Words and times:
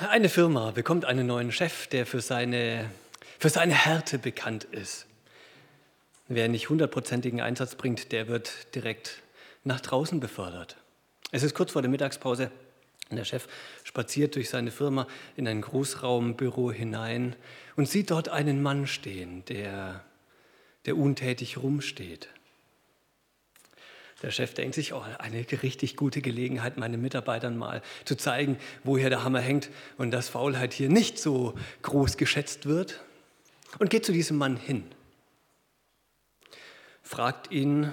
Eine 0.00 0.30
Firma 0.30 0.70
bekommt 0.70 1.04
einen 1.04 1.26
neuen 1.26 1.52
Chef, 1.52 1.86
der 1.86 2.06
für 2.06 2.22
seine, 2.22 2.90
für 3.38 3.50
seine 3.50 3.74
Härte 3.74 4.18
bekannt 4.18 4.64
ist. 4.64 5.06
Wer 6.28 6.48
nicht 6.48 6.70
hundertprozentigen 6.70 7.42
Einsatz 7.42 7.74
bringt, 7.74 8.10
der 8.10 8.26
wird 8.26 8.74
direkt 8.74 9.22
nach 9.64 9.80
draußen 9.80 10.18
befördert. 10.18 10.78
Es 11.30 11.42
ist 11.42 11.54
kurz 11.54 11.72
vor 11.72 11.82
der 11.82 11.90
Mittagspause. 11.90 12.50
Der 13.10 13.26
Chef 13.26 13.46
spaziert 13.84 14.34
durch 14.34 14.48
seine 14.48 14.70
Firma 14.70 15.06
in 15.36 15.46
ein 15.46 15.60
Großraumbüro 15.60 16.72
hinein 16.72 17.36
und 17.76 17.86
sieht 17.86 18.10
dort 18.10 18.30
einen 18.30 18.62
Mann 18.62 18.86
stehen, 18.86 19.44
der, 19.44 20.02
der 20.86 20.96
untätig 20.96 21.58
rumsteht. 21.58 22.28
Der 24.22 24.30
Chef 24.30 24.54
denkt 24.54 24.76
sich, 24.76 24.92
oh, 24.92 25.02
eine 25.18 25.44
richtig 25.62 25.96
gute 25.96 26.22
Gelegenheit, 26.22 26.76
meinen 26.76 27.02
Mitarbeitern 27.02 27.58
mal 27.58 27.82
zu 28.04 28.16
zeigen, 28.16 28.56
woher 28.84 29.10
der 29.10 29.24
Hammer 29.24 29.40
hängt 29.40 29.68
und 29.98 30.12
dass 30.12 30.28
Faulheit 30.28 30.72
hier 30.72 30.88
nicht 30.88 31.18
so 31.18 31.54
groß 31.82 32.16
geschätzt 32.16 32.66
wird. 32.66 33.00
Und 33.78 33.90
geht 33.90 34.04
zu 34.04 34.12
diesem 34.12 34.36
Mann 34.36 34.56
hin, 34.56 34.84
fragt 37.02 37.50
ihn 37.50 37.92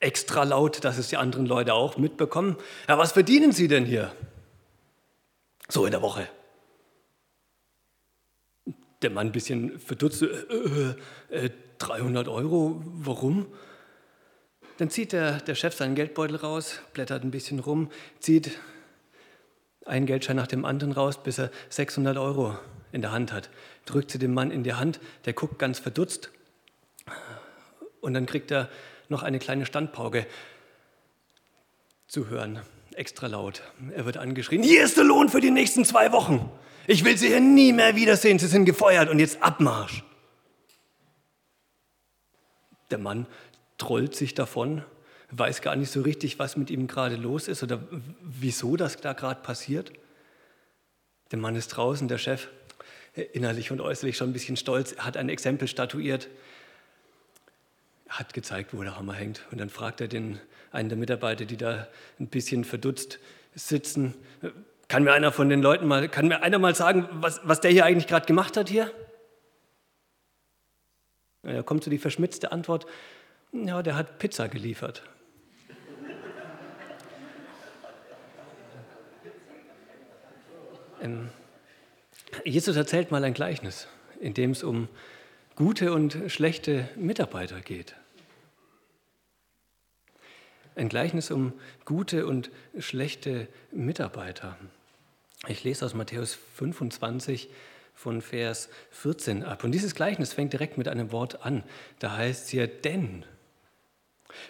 extra 0.00 0.44
laut, 0.44 0.82
dass 0.84 0.98
es 0.98 1.08
die 1.08 1.18
anderen 1.18 1.46
Leute 1.46 1.74
auch 1.74 1.96
mitbekommen, 1.98 2.56
ja, 2.88 2.98
was 2.98 3.12
verdienen 3.12 3.52
Sie 3.52 3.68
denn 3.68 3.84
hier? 3.84 4.12
So 5.68 5.84
in 5.84 5.92
der 5.92 6.02
Woche. 6.02 6.26
Der 9.02 9.10
Mann 9.10 9.28
ein 9.28 9.32
bisschen 9.32 9.78
verdutzt, 9.78 10.22
äh, 10.22 10.94
äh, 11.30 11.50
300 11.78 12.28
Euro, 12.28 12.82
warum? 12.84 13.46
Dann 14.80 14.88
zieht 14.88 15.12
der, 15.12 15.40
der 15.40 15.54
Chef 15.54 15.76
seinen 15.76 15.94
Geldbeutel 15.94 16.36
raus, 16.36 16.80
blättert 16.94 17.22
ein 17.22 17.30
bisschen 17.30 17.58
rum, 17.58 17.90
zieht 18.18 18.58
einen 19.84 20.06
Geldschein 20.06 20.36
nach 20.36 20.46
dem 20.46 20.64
anderen 20.64 20.92
raus, 20.92 21.22
bis 21.22 21.38
er 21.38 21.50
600 21.68 22.16
Euro 22.16 22.56
in 22.90 23.02
der 23.02 23.12
Hand 23.12 23.30
hat. 23.30 23.50
Drückt 23.84 24.10
sie 24.10 24.18
dem 24.18 24.32
Mann 24.32 24.50
in 24.50 24.64
die 24.64 24.72
Hand, 24.72 24.98
der 25.26 25.34
guckt 25.34 25.58
ganz 25.58 25.78
verdutzt. 25.78 26.30
Und 28.00 28.14
dann 28.14 28.24
kriegt 28.24 28.50
er 28.50 28.70
noch 29.10 29.22
eine 29.22 29.38
kleine 29.38 29.66
Standpauke 29.66 30.26
zu 32.06 32.28
hören, 32.28 32.60
extra 32.94 33.26
laut. 33.26 33.60
Er 33.94 34.06
wird 34.06 34.16
angeschrien, 34.16 34.62
hier 34.62 34.82
ist 34.82 34.96
der 34.96 35.04
Lohn 35.04 35.28
für 35.28 35.42
die 35.42 35.50
nächsten 35.50 35.84
zwei 35.84 36.10
Wochen. 36.10 36.50
Ich 36.86 37.04
will 37.04 37.18
Sie 37.18 37.28
hier 37.28 37.40
nie 37.40 37.74
mehr 37.74 37.96
wiedersehen, 37.96 38.38
Sie 38.38 38.46
sind 38.46 38.64
gefeuert 38.64 39.10
und 39.10 39.18
jetzt 39.18 39.42
Abmarsch. 39.42 40.04
Der 42.90 42.98
Mann 42.98 43.26
trollt 43.80 44.14
sich 44.14 44.34
davon, 44.34 44.84
weiß 45.30 45.62
gar 45.62 45.74
nicht 45.76 45.90
so 45.90 46.02
richtig, 46.02 46.38
was 46.38 46.56
mit 46.56 46.70
ihm 46.70 46.86
gerade 46.86 47.16
los 47.16 47.48
ist 47.48 47.62
oder 47.62 47.80
wieso 48.20 48.76
das 48.76 48.96
da 48.98 49.12
gerade 49.12 49.40
passiert. 49.40 49.92
Der 51.30 51.38
Mann 51.38 51.56
ist 51.56 51.68
draußen, 51.68 52.08
der 52.08 52.18
Chef, 52.18 52.48
innerlich 53.32 53.70
und 53.70 53.80
äußerlich 53.80 54.16
schon 54.16 54.30
ein 54.30 54.32
bisschen 54.32 54.56
stolz, 54.56 54.96
hat 54.98 55.16
ein 55.16 55.28
Exempel 55.28 55.68
statuiert, 55.68 56.28
hat 58.08 58.34
gezeigt, 58.34 58.74
wo 58.74 58.82
der 58.82 58.96
Hammer 58.96 59.14
hängt. 59.14 59.42
Und 59.50 59.58
dann 59.58 59.70
fragt 59.70 60.00
er 60.00 60.08
den, 60.08 60.40
einen 60.72 60.88
der 60.88 60.98
Mitarbeiter, 60.98 61.44
die 61.44 61.56
da 61.56 61.88
ein 62.18 62.26
bisschen 62.26 62.64
verdutzt 62.64 63.18
sitzen, 63.54 64.14
kann 64.88 65.04
mir 65.04 65.12
einer 65.12 65.30
von 65.30 65.48
den 65.48 65.62
Leuten 65.62 65.86
mal, 65.86 66.08
kann 66.08 66.26
mir 66.26 66.42
einer 66.42 66.58
mal 66.58 66.74
sagen, 66.74 67.08
was, 67.12 67.40
was 67.44 67.60
der 67.60 67.70
hier 67.70 67.84
eigentlich 67.84 68.08
gerade 68.08 68.26
gemacht 68.26 68.56
hat 68.56 68.68
hier? 68.68 68.92
Da 71.42 71.62
kommt 71.62 71.84
so 71.84 71.90
die 71.90 71.98
verschmitzte 71.98 72.52
Antwort, 72.52 72.86
ja, 73.52 73.82
der 73.82 73.96
hat 73.96 74.18
Pizza 74.18 74.48
geliefert. 74.48 75.02
ähm, 81.02 81.30
Jesus 82.44 82.76
erzählt 82.76 83.10
mal 83.10 83.24
ein 83.24 83.34
Gleichnis, 83.34 83.88
in 84.20 84.34
dem 84.34 84.52
es 84.52 84.62
um 84.62 84.88
gute 85.56 85.92
und 85.92 86.16
schlechte 86.28 86.88
Mitarbeiter 86.96 87.60
geht. 87.60 87.96
Ein 90.76 90.88
Gleichnis 90.88 91.30
um 91.30 91.52
gute 91.84 92.26
und 92.26 92.50
schlechte 92.78 93.48
Mitarbeiter. 93.72 94.56
Ich 95.48 95.64
lese 95.64 95.84
aus 95.84 95.94
Matthäus 95.94 96.38
25, 96.54 97.50
von 98.00 98.22
Vers 98.22 98.70
14 98.92 99.44
ab. 99.44 99.62
Und 99.62 99.72
dieses 99.72 99.94
Gleichnis 99.94 100.32
fängt 100.32 100.54
direkt 100.54 100.78
mit 100.78 100.88
einem 100.88 101.12
Wort 101.12 101.44
an. 101.44 101.62
Da 101.98 102.16
heißt 102.16 102.44
es 102.44 102.50
hier, 102.50 102.66
denn. 102.66 103.26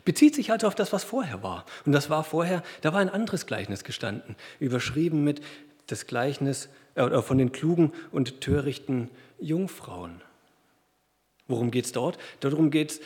Bezieht 0.04 0.34
sich 0.34 0.52
also 0.52 0.66
auf 0.66 0.74
das, 0.74 0.92
was 0.92 1.04
vorher 1.04 1.42
war. 1.42 1.64
Und 1.84 1.92
das 1.92 2.10
war 2.10 2.24
vorher, 2.24 2.62
da 2.80 2.92
war 2.92 3.00
ein 3.00 3.10
anderes 3.10 3.46
Gleichnis 3.46 3.84
gestanden, 3.84 4.36
überschrieben 4.58 5.24
mit 5.24 5.40
das 5.86 6.06
Gleichnis 6.06 6.68
äh, 6.94 7.22
von 7.22 7.38
den 7.38 7.52
klugen 7.52 7.92
und 8.12 8.40
törichten 8.40 9.10
Jungfrauen. 9.38 10.22
Worum 11.48 11.70
geht 11.70 11.86
es 11.86 11.92
dort? 11.92 12.18
Darum 12.40 12.70
geht 12.70 12.92
es, 12.92 13.00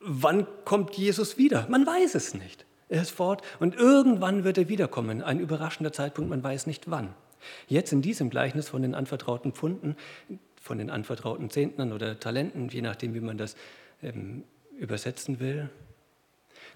wann 0.00 0.46
kommt 0.64 0.94
Jesus 0.94 1.38
wieder? 1.38 1.66
Man 1.68 1.86
weiß 1.86 2.14
es 2.14 2.34
nicht. 2.34 2.64
Er 2.88 3.02
ist 3.02 3.10
fort 3.10 3.42
und 3.58 3.74
irgendwann 3.74 4.44
wird 4.44 4.58
er 4.58 4.68
wiederkommen. 4.68 5.22
Ein 5.22 5.40
überraschender 5.40 5.92
Zeitpunkt, 5.92 6.30
man 6.30 6.42
weiß 6.42 6.66
nicht 6.66 6.90
wann. 6.90 7.14
Jetzt 7.66 7.92
in 7.92 8.02
diesem 8.02 8.30
Gleichnis 8.30 8.68
von 8.68 8.82
den 8.82 8.94
anvertrauten 8.94 9.52
Pfunden, 9.52 9.96
von 10.60 10.78
den 10.78 10.90
anvertrauten 10.90 11.50
Zehntnern 11.50 11.92
oder 11.92 12.20
Talenten, 12.20 12.68
je 12.68 12.82
nachdem, 12.82 13.14
wie 13.14 13.20
man 13.20 13.38
das 13.38 13.56
ähm, 14.02 14.44
übersetzen 14.82 15.40
will, 15.40 15.70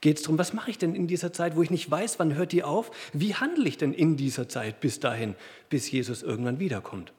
geht 0.00 0.18
es 0.18 0.22
darum, 0.22 0.38
was 0.38 0.52
mache 0.52 0.70
ich 0.70 0.78
denn 0.78 0.94
in 0.94 1.06
dieser 1.06 1.32
Zeit, 1.32 1.56
wo 1.56 1.62
ich 1.62 1.70
nicht 1.70 1.90
weiß, 1.90 2.18
wann 2.18 2.34
hört 2.34 2.52
die 2.52 2.62
auf? 2.62 2.90
Wie 3.12 3.34
handle 3.34 3.68
ich 3.68 3.78
denn 3.78 3.92
in 3.92 4.16
dieser 4.16 4.48
Zeit 4.48 4.80
bis 4.80 5.00
dahin, 5.00 5.34
bis 5.68 5.90
Jesus 5.90 6.22
irgendwann 6.22 6.58
wiederkommt? 6.58 7.12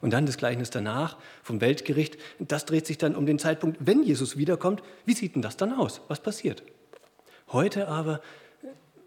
Und 0.00 0.12
dann 0.12 0.26
das 0.26 0.36
Gleichnis 0.36 0.70
danach 0.70 1.16
vom 1.42 1.60
Weltgericht, 1.60 2.18
das 2.38 2.66
dreht 2.66 2.86
sich 2.86 2.98
dann 2.98 3.14
um 3.14 3.26
den 3.26 3.38
Zeitpunkt, 3.38 3.78
wenn 3.80 4.02
Jesus 4.02 4.36
wiederkommt. 4.36 4.82
Wie 5.04 5.14
sieht 5.14 5.34
denn 5.34 5.42
das 5.42 5.56
dann 5.56 5.72
aus? 5.72 6.00
Was 6.08 6.20
passiert? 6.20 6.62
Heute 7.52 7.88
aber, 7.88 8.20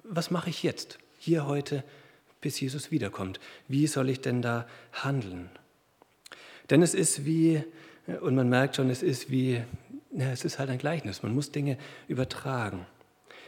was 0.03 0.31
mache 0.31 0.49
ich 0.49 0.63
jetzt? 0.63 0.97
Hier 1.17 1.45
heute 1.45 1.83
bis 2.41 2.59
Jesus 2.59 2.91
wiederkommt. 2.91 3.39
Wie 3.67 3.87
soll 3.87 4.09
ich 4.09 4.21
denn 4.21 4.41
da 4.41 4.67
handeln? 4.93 5.49
Denn 6.69 6.81
es 6.81 6.93
ist 6.93 7.25
wie, 7.25 7.63
und 8.21 8.35
man 8.35 8.47
merkt 8.47 8.77
schon, 8.77 8.89
es 8.89 9.03
ist 9.03 9.29
wie, 9.29 9.61
ja, 10.19 10.31
es 10.31 10.43
ist 10.43 10.59
halt 10.59 10.69
ein 10.69 10.77
Gleichnis. 10.77 11.23
Man 11.23 11.33
muss 11.33 11.51
Dinge 11.51 11.77
übertragen. 12.07 12.85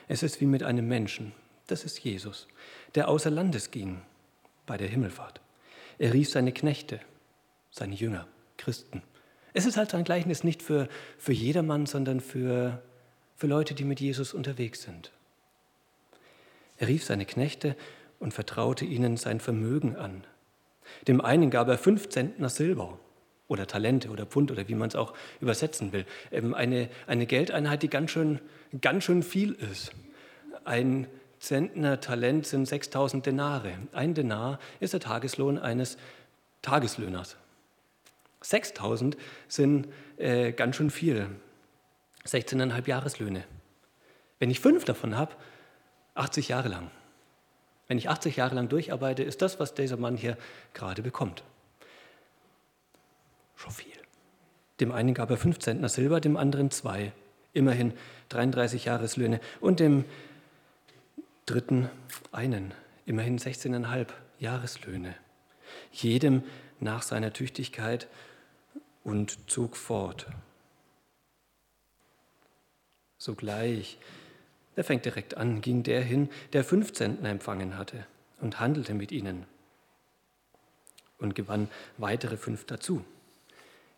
Es 0.07 0.23
ist 0.23 0.39
wie 0.41 0.45
mit 0.45 0.63
einem 0.63 0.87
Menschen. 0.87 1.33
Das 1.67 1.83
ist 1.83 1.99
Jesus, 1.99 2.47
der 2.95 3.07
außer 3.07 3.29
Landes 3.29 3.71
ging 3.71 4.01
bei 4.65 4.77
der 4.77 4.87
Himmelfahrt. 4.87 5.41
Er 5.97 6.13
rief 6.13 6.29
seine 6.29 6.51
Knechte, 6.51 6.99
seine 7.71 7.95
Jünger, 7.95 8.27
Christen. 8.57 9.03
Es 9.53 9.65
ist 9.65 9.77
halt 9.77 9.93
ein 9.93 10.03
Gleichnis 10.03 10.43
nicht 10.43 10.61
für, 10.61 10.87
für 11.17 11.33
jedermann, 11.33 11.85
sondern 11.85 12.19
für, 12.21 12.81
für 13.35 13.47
Leute, 13.47 13.73
die 13.73 13.83
mit 13.83 13.99
Jesus 13.99 14.33
unterwegs 14.33 14.83
sind. 14.83 15.11
Er 16.77 16.87
rief 16.87 17.03
seine 17.03 17.25
Knechte 17.25 17.75
und 18.19 18.33
vertraute 18.33 18.85
ihnen 18.85 19.17
sein 19.17 19.39
Vermögen 19.39 19.95
an. 19.95 20.23
Dem 21.07 21.21
einen 21.21 21.49
gab 21.49 21.67
er 21.67 21.77
fünf 21.77 22.09
Zentner 22.09 22.49
Silber 22.49 22.97
oder 23.51 23.67
Talente 23.67 24.09
oder 24.09 24.25
Pfund 24.25 24.49
oder 24.49 24.67
wie 24.69 24.75
man 24.75 24.87
es 24.87 24.95
auch 24.95 25.13
übersetzen 25.41 25.91
will. 25.91 26.05
Ähm, 26.31 26.53
eine, 26.53 26.89
eine 27.05 27.25
Geldeinheit, 27.25 27.83
die 27.83 27.89
ganz 27.89 28.11
schön, 28.11 28.39
ganz 28.79 29.03
schön 29.03 29.23
viel 29.23 29.51
ist. 29.51 29.91
Ein 30.63 31.07
Zentner 31.39 31.99
Talent 31.99 32.47
sind 32.47 32.65
6000 32.65 33.25
Denare. 33.25 33.73
Ein 33.91 34.13
Denar 34.13 34.59
ist 34.79 34.93
der 34.93 35.01
Tageslohn 35.01 35.57
eines 35.57 35.97
Tageslöhners. 36.61 37.35
6000 38.41 39.17
sind 39.47 39.87
äh, 40.17 40.53
ganz 40.53 40.77
schön 40.77 40.89
viel. 40.89 41.27
16,5 42.25 42.87
Jahreslöhne. 42.87 43.43
Wenn 44.39 44.49
ich 44.49 44.59
fünf 44.59 44.85
davon 44.85 45.17
habe, 45.17 45.35
80 46.15 46.47
Jahre 46.47 46.69
lang. 46.69 46.89
Wenn 47.87 47.97
ich 47.97 48.07
80 48.07 48.37
Jahre 48.37 48.55
lang 48.55 48.69
durcharbeite, 48.69 49.23
ist 49.23 49.41
das, 49.41 49.59
was 49.59 49.73
dieser 49.73 49.97
Mann 49.97 50.15
hier 50.15 50.37
gerade 50.73 51.01
bekommt. 51.01 51.43
Schon 53.61 53.71
viel. 53.71 53.91
Dem 54.79 54.91
einen 54.91 55.13
gab 55.13 55.29
er 55.29 55.37
fünf 55.37 55.59
Zentner 55.59 55.87
Silber, 55.87 56.19
dem 56.19 56.35
anderen 56.35 56.71
zwei. 56.71 57.11
Immerhin 57.53 57.93
33 58.29 58.85
Jahreslöhne. 58.85 59.39
Und 59.59 59.79
dem 59.79 60.03
dritten 61.45 61.87
einen. 62.31 62.73
Immerhin 63.05 63.37
16,5 63.37 64.07
Jahreslöhne. 64.39 65.13
Jedem 65.91 66.41
nach 66.79 67.03
seiner 67.03 67.33
Tüchtigkeit 67.33 68.07
und 69.03 69.37
zog 69.47 69.77
fort. 69.77 70.25
Sogleich 73.19 73.99
er 74.75 74.83
fängt 74.83 75.05
direkt 75.05 75.37
an, 75.37 75.61
ging 75.61 75.83
der 75.83 76.01
hin, 76.01 76.29
der 76.53 76.63
fünf 76.63 76.93
Zentner 76.93 77.29
empfangen 77.29 77.77
hatte 77.77 78.07
und 78.39 78.59
handelte 78.59 78.95
mit 78.95 79.11
ihnen 79.11 79.45
und 81.19 81.35
gewann 81.35 81.69
weitere 81.99 82.37
fünf 82.37 82.65
dazu. 82.65 83.05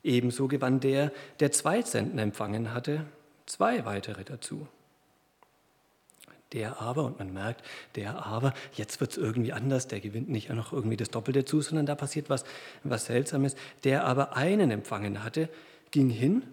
Ebenso 0.04 0.48
gewann 0.48 0.80
der, 0.80 1.12
der 1.40 1.52
zwei 1.52 1.82
Zentner 1.82 2.22
empfangen 2.22 2.74
hatte, 2.74 3.06
zwei 3.46 3.86
weitere 3.86 4.24
dazu. 4.24 4.68
Der 6.52 6.80
aber, 6.82 7.06
und 7.06 7.18
man 7.18 7.34
merkt, 7.34 7.64
der 7.96 8.26
aber, 8.26 8.54
jetzt 8.74 9.02
wird 9.02 9.12
es 9.12 9.18
irgendwie 9.18 9.54
anders, 9.54 9.88
der 9.88 10.00
gewinnt 10.00 10.30
nicht 10.30 10.50
noch 10.50 10.72
irgendwie 10.72 10.98
das 10.98 11.10
Doppelte 11.10 11.46
zu, 11.46 11.62
sondern 11.62 11.88
da 11.88 11.96
passiert 11.96 12.30
was, 12.30 12.46
was 12.84 13.06
Seltsames. 13.06 13.56
Der 13.84 14.06
aber 14.06 14.36
einen 14.36 14.70
empfangen 14.70 15.24
hatte, 15.24 15.50
ging 15.90 16.10
hin, 16.10 16.44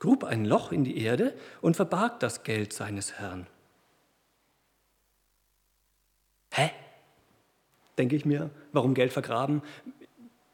grub 0.00 0.24
ein 0.24 0.44
Loch 0.44 0.70
in 0.70 0.84
die 0.84 0.98
Erde 0.98 1.34
und 1.62 1.76
verbarg 1.76 2.20
das 2.20 2.42
Geld 2.42 2.74
seines 2.74 3.14
Herrn. 3.14 3.46
Hä? 6.52 6.70
Denke 7.96 8.16
ich 8.16 8.24
mir, 8.24 8.50
warum 8.72 8.94
Geld 8.94 9.12
vergraben? 9.12 9.62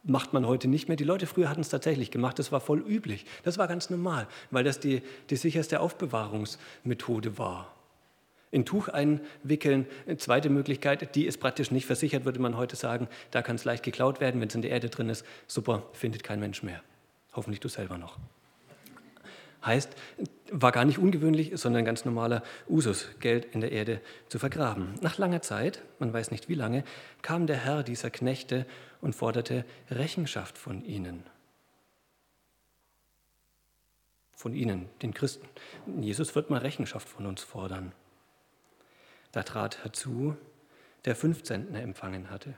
Macht 0.04 0.32
man 0.32 0.46
heute 0.46 0.68
nicht 0.68 0.88
mehr. 0.88 0.96
Die 0.96 1.04
Leute 1.04 1.26
früher 1.26 1.48
hatten 1.48 1.62
es 1.62 1.68
tatsächlich 1.68 2.10
gemacht, 2.10 2.38
das 2.38 2.52
war 2.52 2.60
voll 2.60 2.80
üblich. 2.80 3.24
Das 3.42 3.58
war 3.58 3.66
ganz 3.66 3.90
normal, 3.90 4.28
weil 4.50 4.64
das 4.64 4.78
die, 4.78 5.02
die 5.30 5.36
sicherste 5.36 5.80
Aufbewahrungsmethode 5.80 7.38
war. 7.38 7.74
In 8.50 8.64
Tuch 8.64 8.88
einwickeln, 8.88 9.86
zweite 10.18 10.48
Möglichkeit, 10.48 11.16
die 11.16 11.26
ist 11.26 11.38
praktisch 11.38 11.72
nicht 11.72 11.86
versichert, 11.86 12.24
würde 12.24 12.38
man 12.38 12.56
heute 12.56 12.76
sagen. 12.76 13.08
Da 13.32 13.42
kann 13.42 13.56
es 13.56 13.64
leicht 13.64 13.82
geklaut 13.82 14.20
werden, 14.20 14.40
wenn 14.40 14.48
es 14.48 14.54
in 14.54 14.62
der 14.62 14.70
Erde 14.70 14.90
drin 14.90 15.08
ist. 15.08 15.24
Super, 15.48 15.82
findet 15.92 16.22
kein 16.22 16.38
Mensch 16.38 16.62
mehr. 16.62 16.80
Hoffentlich 17.32 17.58
du 17.58 17.68
selber 17.68 17.98
noch. 17.98 18.16
Heißt, 19.64 19.94
war 20.50 20.72
gar 20.72 20.84
nicht 20.84 20.98
ungewöhnlich, 20.98 21.52
sondern 21.54 21.84
ganz 21.84 22.04
normaler 22.04 22.42
Usus, 22.68 23.08
Geld 23.18 23.46
in 23.54 23.60
der 23.60 23.72
Erde 23.72 24.00
zu 24.28 24.38
vergraben. 24.38 24.94
Nach 25.00 25.16
langer 25.16 25.40
Zeit, 25.40 25.82
man 25.98 26.12
weiß 26.12 26.30
nicht 26.30 26.48
wie 26.48 26.54
lange, 26.54 26.84
kam 27.22 27.46
der 27.46 27.56
Herr 27.56 27.82
dieser 27.82 28.10
Knechte 28.10 28.66
und 29.00 29.14
forderte 29.14 29.64
Rechenschaft 29.90 30.58
von 30.58 30.84
ihnen. 30.84 31.24
Von 34.36 34.54
ihnen, 34.54 34.88
den 35.00 35.14
Christen. 35.14 35.48
Jesus 36.00 36.34
wird 36.34 36.50
mal 36.50 36.58
Rechenschaft 36.58 37.08
von 37.08 37.24
uns 37.24 37.42
fordern. 37.42 37.92
Da 39.32 39.42
trat 39.42 39.82
herzu, 39.82 40.36
der 41.06 41.16
fünf 41.16 41.42
Zentner 41.42 41.80
empfangen 41.80 42.30
hatte. 42.30 42.54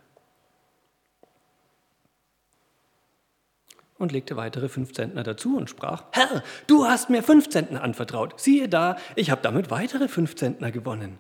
Und 3.99 4.13
legte 4.13 4.37
weitere 4.37 4.69
fünf 4.69 4.93
Zentner 4.93 5.23
dazu 5.23 5.57
und 5.57 5.71
sprach, 5.71 6.05
Herr, 6.13 6.43
du 6.67 6.87
hast 6.87 7.11
mir 7.11 7.23
fünf 7.23 7.49
Zentner 7.49 7.83
anvertraut. 7.83 8.39
Siehe 8.39 8.69
da, 8.69 8.97
ich 9.15 9.31
habe 9.31 9.43
damit 9.43 9.71
weitere 9.71 10.09
fünf 10.09 10.37
Zentner 10.37 10.71
gewonnen. 10.71 11.19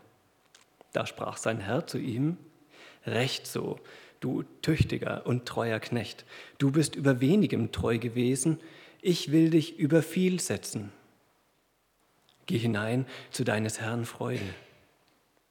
Da 0.93 1.07
sprach 1.07 1.37
sein 1.37 1.61
Herr 1.61 1.87
zu 1.87 1.99
ihm, 1.99 2.39
Recht 3.07 3.47
so, 3.47 3.79
du 4.19 4.43
tüchtiger 4.63 5.27
und 5.27 5.47
treuer 5.47 5.79
Knecht, 5.79 6.25
du 6.59 6.73
bist 6.73 6.97
über 6.97 7.21
wenigem 7.21 7.71
treu 7.71 7.99
gewesen, 7.99 8.59
ich 9.01 9.31
will 9.31 9.51
dich 9.51 9.79
über 9.79 10.03
viel 10.03 10.41
setzen. 10.41 10.93
Geh 12.47 12.59
hinein 12.59 13.07
zu 13.31 13.45
deines 13.45 13.81
Herrn 13.81 14.05
Freude. 14.05 14.43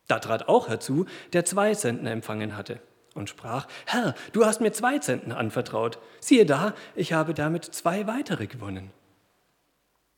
Da 0.07 0.19
trat 0.19 0.49
auch 0.49 0.67
herzu, 0.67 1.05
der 1.31 1.45
zwei 1.45 1.73
Zentner 1.73 2.11
empfangen 2.11 2.57
hatte 2.57 2.81
und 3.15 3.29
sprach, 3.29 3.67
Herr, 3.85 4.13
du 4.33 4.45
hast 4.45 4.61
mir 4.61 4.71
zwei 4.71 4.99
Zentner 4.99 5.37
anvertraut. 5.37 5.97
Siehe 6.19 6.45
da, 6.45 6.75
ich 6.95 7.13
habe 7.13 7.33
damit 7.33 7.65
zwei 7.65 8.05
weitere 8.05 8.45
gewonnen. 8.45 8.91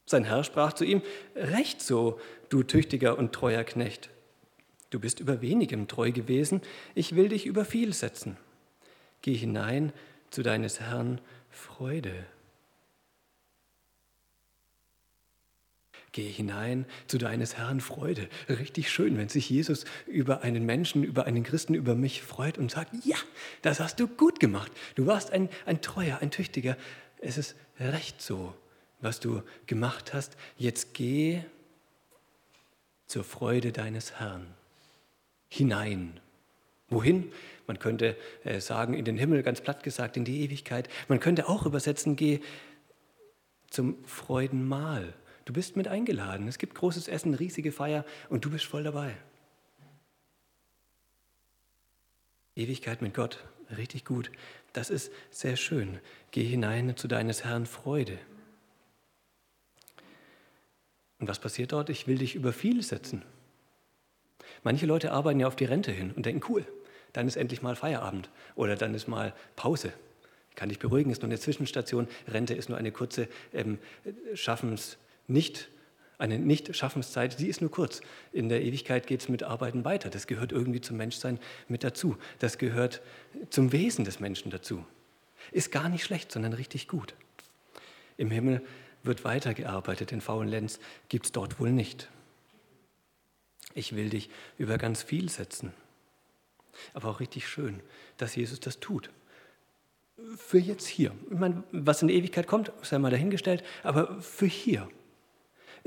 Sein 0.06 0.26
Herr 0.26 0.44
sprach 0.44 0.74
zu 0.74 0.84
ihm, 0.84 1.02
Recht 1.36 1.82
so, 1.82 2.20
du 2.50 2.64
tüchtiger 2.64 3.18
und 3.18 3.34
treuer 3.34 3.64
Knecht. 3.64 4.10
Du 4.90 5.00
bist 5.00 5.20
über 5.20 5.42
wenigem 5.42 5.88
treu 5.88 6.12
gewesen, 6.12 6.62
ich 6.96 7.16
will 7.16 7.30
dich 7.30 7.46
über 7.46 7.66
viel 7.66 7.94
setzen. 7.94 8.38
Geh 9.22 9.34
hinein 9.34 9.94
zu 10.30 10.44
deines 10.44 10.80
Herrn 10.80 11.20
Freude. 11.50 12.26
Geh 16.18 16.32
hinein 16.32 16.88
zu 17.06 17.20
deines 17.20 17.58
Herrn 17.58 17.80
Freude. 17.80 18.28
Richtig 18.50 18.90
schön, 18.90 19.20
wenn 19.20 19.30
sich 19.30 19.52
Jesus 19.52 19.86
über 20.08 20.42
einen 20.42 20.66
Menschen, 20.66 21.04
über 21.04 21.26
einen 21.26 21.44
Christen, 21.44 21.76
über 21.76 21.94
mich 21.94 22.24
freut 22.24 22.58
und 22.58 22.72
sagt, 22.72 22.92
ja, 23.06 23.18
das 23.62 23.80
hast 23.80 24.00
du 24.00 24.08
gut 24.08 24.40
gemacht. 24.40 24.72
Du 24.96 25.06
warst 25.06 25.32
ein, 25.32 25.48
ein 25.68 25.80
treuer, 25.80 26.18
ein 26.20 26.32
tüchtiger. 26.32 26.76
Es 27.22 27.38
ist 27.38 27.56
recht 27.80 28.20
so, 28.20 28.56
was 29.00 29.20
du 29.20 29.44
gemacht 29.68 30.16
hast. 30.16 30.38
Jetzt 30.58 30.96
geh 30.96 31.44
zur 33.06 33.24
Freude 33.24 33.72
deines 33.72 34.20
Herrn 34.20 34.48
hinein. 35.50 36.20
Wohin? 36.90 37.32
Man 37.68 37.78
könnte 37.78 38.18
äh, 38.44 38.60
sagen, 38.60 38.96
in 38.96 39.06
den 39.06 39.20
Himmel, 39.20 39.44
ganz 39.44 39.62
platt 39.62 39.84
gesagt, 39.84 40.18
in 40.18 40.26
die 40.26 40.42
Ewigkeit. 40.42 40.90
Man 41.10 41.20
könnte 41.20 41.48
auch 41.48 41.68
übersetzen, 41.68 42.16
geh 42.16 42.40
zum 43.70 44.04
Freudenmahl. 44.04 45.14
Du 45.48 45.54
bist 45.54 45.78
mit 45.78 45.88
eingeladen. 45.88 46.50
Es 46.50 46.58
gibt 46.58 46.76
großes 46.76 47.08
Essen, 47.08 47.34
riesige 47.34 47.72
Feier 47.72 48.04
und 48.28 48.44
du 48.44 48.50
bist 48.50 48.66
voll 48.66 48.84
dabei. 48.84 49.16
Ewigkeit 52.54 53.02
mit 53.02 53.14
Gott, 53.14 53.46
richtig 53.78 54.04
gut. 54.04 54.30
Das 54.74 54.90
ist 54.90 55.10
sehr 55.32 55.56
schön. 55.56 56.02
Geh 56.32 56.44
hinein 56.44 56.98
zu 56.98 57.08
deines 57.08 57.46
Herrn 57.46 57.66
Freude. 57.66 58.20
Und 61.20 61.30
was 61.30 61.40
passiert 61.40 61.72
dort? 61.72 61.90
Ich 61.90 62.08
will 62.08 62.18
dich 62.18 62.36
über 62.36 62.52
viel 62.52 62.84
setzen. 62.84 63.22
Manche 64.64 64.86
Leute 64.86 65.14
arbeiten 65.14 65.40
ja 65.40 65.48
auf 65.48 65.56
die 65.56 65.64
Rente 65.64 65.94
hin 65.94 66.12
und 66.12 66.26
denken, 66.26 66.46
cool, 66.52 66.68
dann 67.14 67.26
ist 67.26 67.38
endlich 67.38 67.62
mal 67.62 67.78
Feierabend 67.78 68.30
oder 68.56 68.76
dann 68.76 68.94
ist 68.94 69.08
mal 69.08 69.34
Pause. 69.56 69.94
Kann 70.56 70.68
dich 70.68 70.80
beruhigen, 70.80 71.10
ist 71.10 71.22
nur 71.22 71.30
eine 71.30 71.40
Zwischenstation. 71.40 72.10
Rente 72.28 72.54
ist 72.54 72.68
nur 72.68 72.78
eine 72.78 72.92
kurze 72.92 73.30
ähm, 73.54 73.80
Schaffens- 74.34 74.98
nicht 75.28 75.70
eine 76.18 76.40
Nicht-Schaffenszeit, 76.40 77.40
die 77.40 77.48
ist 77.48 77.62
nur 77.62 77.70
kurz. 77.70 78.02
In 78.32 78.50
der 78.50 78.64
Ewigkeit 78.64 79.06
geht 79.06 79.22
es 79.22 79.30
mit 79.30 79.44
Arbeiten 79.44 79.86
weiter. 79.86 80.10
Das 80.10 80.26
gehört 80.26 80.52
irgendwie 80.52 80.82
zum 80.82 80.98
Menschsein 80.98 81.40
mit 81.68 81.84
dazu. 81.84 82.18
Das 82.40 82.58
gehört 82.58 83.02
zum 83.50 83.72
Wesen 83.72 84.04
des 84.04 84.20
Menschen 84.20 84.50
dazu. 84.50 84.84
Ist 85.52 85.72
gar 85.72 85.90
nicht 85.90 86.04
schlecht, 86.04 86.32
sondern 86.32 86.54
richtig 86.54 86.88
gut. 86.88 87.14
Im 88.18 88.32
Himmel 88.32 88.64
wird 89.04 89.24
weitergearbeitet, 89.24 90.12
den 90.12 90.22
faulen 90.22 90.50
Lenz 90.50 90.80
gibt 91.08 91.28
es 91.28 91.32
dort 91.32 91.60
wohl 91.60 91.72
nicht. 91.72 92.10
Ich 93.76 93.96
will 93.96 94.10
dich 94.10 94.30
über 94.58 94.80
ganz 94.80 95.04
viel 95.04 95.30
setzen. 95.30 95.72
Aber 96.94 97.10
auch 97.10 97.20
richtig 97.20 97.48
schön, 97.48 97.82
dass 98.18 98.36
Jesus 98.36 98.60
das 98.60 98.80
tut. 98.80 99.12
Für 100.36 100.58
jetzt 100.58 100.88
hier. 100.88 101.14
Ich 101.30 101.38
meine, 101.38 101.64
was 101.72 102.02
in 102.02 102.08
der 102.08 102.18
Ewigkeit 102.18 102.48
kommt, 102.48 102.72
sei 102.82 102.98
mal 102.98 103.12
dahingestellt, 103.12 103.64
aber 103.84 104.20
für 104.20 104.48
hier 104.48 104.90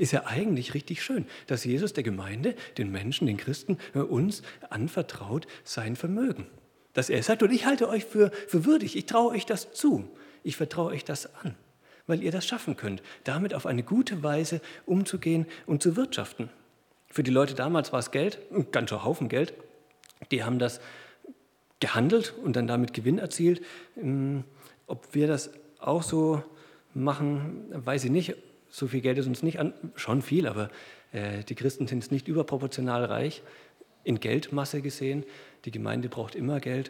ist 0.01 0.13
ja 0.13 0.25
eigentlich 0.25 0.73
richtig 0.73 1.03
schön, 1.03 1.27
dass 1.45 1.63
Jesus 1.63 1.93
der 1.93 2.03
Gemeinde, 2.03 2.55
den 2.79 2.91
Menschen, 2.91 3.27
den 3.27 3.37
Christen, 3.37 3.77
äh, 3.93 3.99
uns 3.99 4.41
anvertraut 4.71 5.45
sein 5.63 5.95
Vermögen. 5.95 6.47
Dass 6.93 7.11
er 7.11 7.21
sagt, 7.21 7.43
und 7.43 7.51
ich 7.51 7.67
halte 7.67 7.87
euch 7.87 8.03
für, 8.03 8.31
für 8.47 8.65
würdig, 8.65 8.97
ich 8.97 9.05
traue 9.05 9.31
euch 9.31 9.45
das 9.45 9.73
zu, 9.73 10.09
ich 10.43 10.57
vertraue 10.57 10.91
euch 10.91 11.05
das 11.05 11.35
an, 11.35 11.53
weil 12.07 12.23
ihr 12.23 12.31
das 12.31 12.47
schaffen 12.47 12.75
könnt, 12.75 13.03
damit 13.25 13.53
auf 13.53 13.67
eine 13.67 13.83
gute 13.83 14.23
Weise 14.23 14.59
umzugehen 14.87 15.45
und 15.67 15.83
zu 15.83 15.95
wirtschaften. 15.95 16.49
Für 17.07 17.21
die 17.21 17.31
Leute 17.31 17.53
damals 17.53 17.93
war 17.93 17.99
es 17.99 18.09
Geld, 18.09 18.39
ein 18.51 18.71
ganzer 18.71 19.05
Haufen 19.05 19.29
Geld. 19.29 19.53
Die 20.31 20.43
haben 20.43 20.57
das 20.57 20.81
gehandelt 21.79 22.33
und 22.43 22.55
dann 22.55 22.65
damit 22.65 22.93
Gewinn 22.93 23.19
erzielt. 23.19 23.61
Ähm, 23.97 24.45
ob 24.87 25.13
wir 25.13 25.27
das 25.27 25.51
auch 25.79 26.01
so 26.01 26.43
machen, 26.95 27.65
weiß 27.69 28.05
ich 28.05 28.11
nicht 28.11 28.35
so 28.71 28.87
viel 28.87 29.01
Geld 29.01 29.17
ist 29.17 29.27
uns 29.27 29.43
nicht 29.43 29.59
an, 29.59 29.73
schon 29.95 30.21
viel, 30.21 30.47
aber 30.47 30.71
äh, 31.11 31.43
die 31.43 31.55
Christen 31.55 31.87
sind 31.87 32.09
nicht 32.11 32.27
überproportional 32.27 33.05
reich, 33.05 33.43
in 34.03 34.19
Geldmasse 34.19 34.81
gesehen. 34.81 35.25
Die 35.65 35.71
Gemeinde 35.71 36.09
braucht 36.09 36.33
immer 36.33 36.59
Geld. 36.59 36.89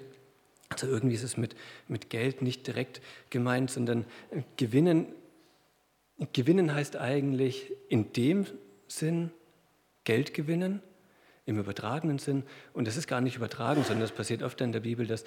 Also 0.70 0.88
irgendwie 0.88 1.16
ist 1.16 1.24
es 1.24 1.36
mit, 1.36 1.56
mit 1.90 2.10
Geld 2.10 2.42
nicht 2.42 2.66
direkt 2.66 3.02
gemeint, 3.30 3.70
sondern 3.70 4.06
gewinnen, 4.56 5.08
gewinnen 6.32 6.74
heißt 6.74 6.96
eigentlich 6.96 7.74
in 7.90 8.14
dem 8.14 8.46
Sinn 8.88 9.32
Geld 10.06 10.34
gewinnen, 10.34 10.82
im 11.46 11.60
übertragenen 11.60 12.20
Sinn. 12.20 12.44
Und 12.72 12.88
das 12.88 12.96
ist 12.96 13.08
gar 13.08 13.20
nicht 13.20 13.36
übertragen, 13.36 13.84
sondern 13.84 14.02
das 14.02 14.14
passiert 14.14 14.44
öfter 14.44 14.64
in 14.64 14.72
der 14.72 14.80
Bibel, 14.80 15.06
dass 15.08 15.26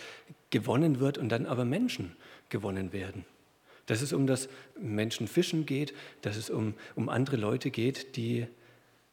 gewonnen 0.48 1.00
wird 1.00 1.18
und 1.18 1.28
dann 1.28 1.44
aber 1.44 1.66
Menschen 1.66 2.16
gewonnen 2.48 2.92
werden 2.92 3.26
dass 3.86 4.02
es 4.02 4.12
um 4.12 4.26
das 4.26 4.48
Menschenfischen 4.80 5.66
geht, 5.66 5.94
dass 6.22 6.36
es 6.36 6.50
um, 6.50 6.74
um 6.94 7.08
andere 7.08 7.36
Leute 7.36 7.70
geht, 7.70 8.16
die 8.16 8.46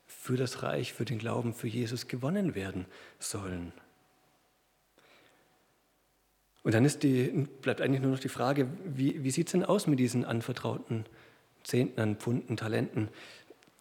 für 0.08 0.38
das 0.38 0.64
Reich, 0.64 0.94
für 0.94 1.06
den 1.06 1.20
Glauben, 1.20 1.54
für 1.54 1.68
Jesus 1.68 2.08
gewonnen 2.08 2.56
werden 2.56 2.86
sollen. 3.20 3.72
Und 6.64 6.76
dann 6.76 6.88
die, 7.02 7.48
bleibt 7.62 7.82
eigentlich 7.82 8.02
nur 8.02 8.12
noch 8.12 8.20
die 8.20 8.30
Frage, 8.30 8.68
wie, 8.86 9.24
wie 9.24 9.32
sieht 9.32 9.48
es 9.48 9.54
denn 9.54 9.66
aus 9.66 9.88
mit 9.88 10.00
diesen 10.00 10.26
anvertrauten 10.26 11.06
Zehntnern, 11.64 12.18
Pfunden, 12.18 12.56
Talenten, 12.56 13.10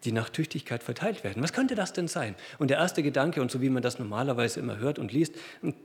die 0.05 0.13
nach 0.13 0.31
Tüchtigkeit 0.31 0.83
verteilt 0.83 1.23
werden? 1.23 1.43
Was 1.43 1.53
könnte 1.53 1.75
das 1.75 1.93
denn 1.93 2.09
sein? 2.09 2.37
Und 2.59 2.71
der 2.71 2.79
erste 2.79 3.03
Gedanke, 3.03 3.43
und 3.43 3.51
so 3.51 3.61
wie 3.61 3.69
man 3.69 3.83
das 3.83 3.99
normalerweise 3.99 4.61
immer 4.61 4.79
hört 4.79 4.99
und 4.99 5.13
liest, 5.13 5.35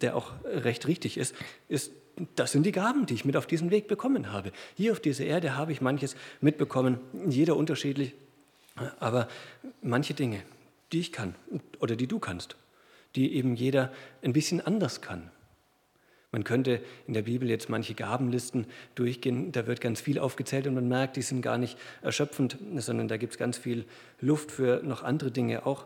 der 0.01 0.15
auch 0.15 0.31
recht 0.45 0.87
richtig 0.87 1.17
ist, 1.17 1.35
ist, 1.67 1.91
das 2.35 2.51
sind 2.51 2.65
die 2.65 2.71
Gaben, 2.71 3.05
die 3.05 3.13
ich 3.13 3.25
mit 3.25 3.35
auf 3.35 3.47
diesen 3.47 3.71
Weg 3.71 3.87
bekommen 3.87 4.31
habe. 4.31 4.51
Hier 4.75 4.91
auf 4.91 4.99
dieser 4.99 5.25
Erde 5.25 5.55
habe 5.55 5.71
ich 5.71 5.81
manches 5.81 6.15
mitbekommen, 6.41 6.99
jeder 7.27 7.55
unterschiedlich, 7.55 8.13
aber 8.99 9.27
manche 9.81 10.13
Dinge, 10.13 10.41
die 10.91 10.99
ich 10.99 11.11
kann 11.11 11.35
oder 11.79 11.95
die 11.95 12.07
du 12.07 12.19
kannst, 12.19 12.55
die 13.15 13.35
eben 13.35 13.55
jeder 13.55 13.91
ein 14.23 14.33
bisschen 14.33 14.61
anders 14.61 15.01
kann. 15.01 15.29
Man 16.31 16.43
könnte 16.43 16.81
in 17.07 17.13
der 17.13 17.21
Bibel 17.21 17.49
jetzt 17.49 17.69
manche 17.69 17.93
Gabenlisten 17.93 18.65
durchgehen, 18.95 19.53
da 19.53 19.67
wird 19.67 19.79
ganz 19.79 20.01
viel 20.01 20.19
aufgezählt 20.19 20.67
und 20.67 20.73
man 20.73 20.87
merkt, 20.87 21.15
die 21.15 21.21
sind 21.21 21.41
gar 21.41 21.57
nicht 21.57 21.77
erschöpfend, 22.01 22.57
sondern 22.75 23.07
da 23.07 23.15
gibt 23.15 23.33
es 23.33 23.39
ganz 23.39 23.57
viel 23.57 23.85
Luft 24.19 24.51
für 24.51 24.81
noch 24.83 25.03
andere 25.03 25.31
Dinge 25.31 25.65
auch. 25.65 25.85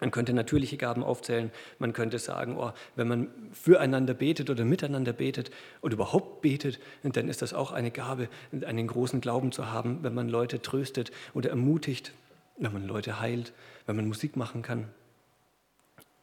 Man 0.00 0.10
könnte 0.10 0.34
natürliche 0.34 0.76
Gaben 0.76 1.02
aufzählen. 1.02 1.50
Man 1.78 1.94
könnte 1.94 2.18
sagen, 2.18 2.58
oh, 2.58 2.72
wenn 2.96 3.08
man 3.08 3.28
füreinander 3.52 4.12
betet 4.12 4.50
oder 4.50 4.64
miteinander 4.64 5.14
betet 5.14 5.50
oder 5.80 5.94
überhaupt 5.94 6.42
betet, 6.42 6.78
dann 7.02 7.28
ist 7.28 7.40
das 7.40 7.54
auch 7.54 7.72
eine 7.72 7.90
Gabe, 7.90 8.28
einen 8.52 8.86
großen 8.86 9.22
Glauben 9.22 9.52
zu 9.52 9.70
haben, 9.70 10.02
wenn 10.02 10.12
man 10.12 10.28
Leute 10.28 10.60
tröstet 10.60 11.12
oder 11.32 11.48
ermutigt, 11.48 12.12
wenn 12.58 12.74
man 12.74 12.86
Leute 12.86 13.20
heilt, 13.20 13.54
wenn 13.86 13.96
man 13.96 14.06
Musik 14.06 14.36
machen 14.36 14.60
kann 14.60 14.88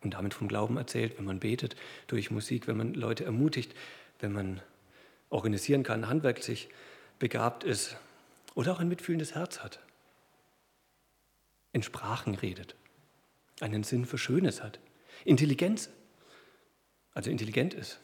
und 0.03 0.13
damit 0.13 0.35
vom 0.35 0.47
Glauben 0.47 0.77
erzählt, 0.77 1.17
wenn 1.17 1.25
man 1.25 1.39
betet 1.39 1.75
durch 2.07 2.29
Musik, 2.29 2.67
wenn 2.67 2.77
man 2.77 2.93
Leute 2.93 3.25
ermutigt, 3.25 3.73
wenn 4.19 4.33
man 4.33 4.61
organisieren 5.31 5.81
kann, 5.81 6.07
handwerklich 6.07 6.69
begabt 7.17 7.63
ist 7.63 7.97
oder 8.53 8.73
auch 8.73 8.79
ein 8.79 8.87
mitfühlendes 8.87 9.33
Herz 9.33 9.61
hat, 9.61 9.79
in 11.71 11.81
Sprachen 11.81 12.35
redet 12.35 12.75
einen 13.59 13.83
Sinn 13.83 14.05
für 14.05 14.17
Schönes 14.17 14.63
hat. 14.63 14.79
Intelligenz, 15.25 15.89
also 17.13 17.29
intelligent 17.29 17.73
ist, 17.73 17.99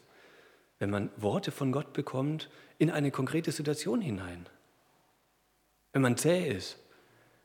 wenn 0.77 0.89
man 0.89 1.09
Worte 1.17 1.51
von 1.51 1.71
Gott 1.71 1.93
bekommt 1.93 2.49
in 2.77 2.89
eine 2.89 3.11
konkrete 3.11 3.51
Situation 3.51 4.01
hinein. 4.01 4.47
Wenn 5.91 6.01
man 6.01 6.17
zäh 6.17 6.47
ist, 6.47 6.77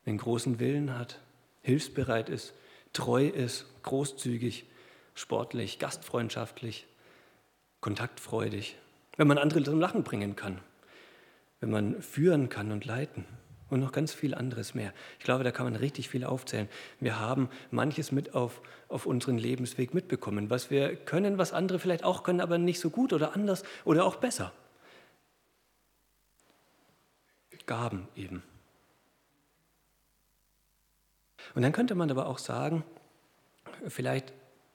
einen 0.06 0.18
großen 0.18 0.60
Willen 0.60 0.96
hat, 0.96 1.20
hilfsbereit 1.62 2.28
ist, 2.28 2.54
treu 2.92 3.26
ist, 3.26 3.66
großzügig, 3.82 4.66
sportlich, 5.14 5.78
gastfreundschaftlich, 5.78 6.86
kontaktfreudig. 7.80 8.76
Wenn 9.16 9.26
man 9.26 9.38
andere 9.38 9.62
zum 9.62 9.80
Lachen 9.80 10.04
bringen 10.04 10.36
kann, 10.36 10.60
wenn 11.60 11.70
man 11.70 12.02
führen 12.02 12.48
kann 12.48 12.70
und 12.70 12.84
leiten 12.84 13.26
und 13.74 13.80
noch 13.80 13.92
ganz 13.92 14.14
viel 14.14 14.34
anderes 14.34 14.74
mehr. 14.74 14.94
Ich 15.18 15.24
glaube, 15.24 15.42
da 15.42 15.50
kann 15.50 15.66
man 15.66 15.74
richtig 15.74 16.08
viel 16.08 16.24
aufzählen. 16.24 16.68
Wir 17.00 17.18
haben 17.18 17.48
manches 17.72 18.12
mit 18.12 18.32
auf, 18.32 18.62
auf 18.88 19.04
unseren 19.04 19.36
Lebensweg 19.36 19.94
mitbekommen, 19.94 20.48
was 20.48 20.70
wir 20.70 20.94
können, 20.94 21.38
was 21.38 21.52
andere 21.52 21.80
vielleicht 21.80 22.04
auch 22.04 22.22
können, 22.22 22.40
aber 22.40 22.56
nicht 22.56 22.78
so 22.78 22.88
gut 22.88 23.12
oder 23.12 23.34
anders 23.34 23.64
oder 23.84 24.04
auch 24.04 24.16
besser. 24.16 24.52
Gaben 27.66 28.06
eben. 28.14 28.44
Und 31.56 31.62
dann 31.62 31.72
könnte 31.72 31.96
man 31.96 32.10
aber 32.12 32.26
auch 32.26 32.38
sagen, 32.38 32.84
vielleicht 33.88 34.32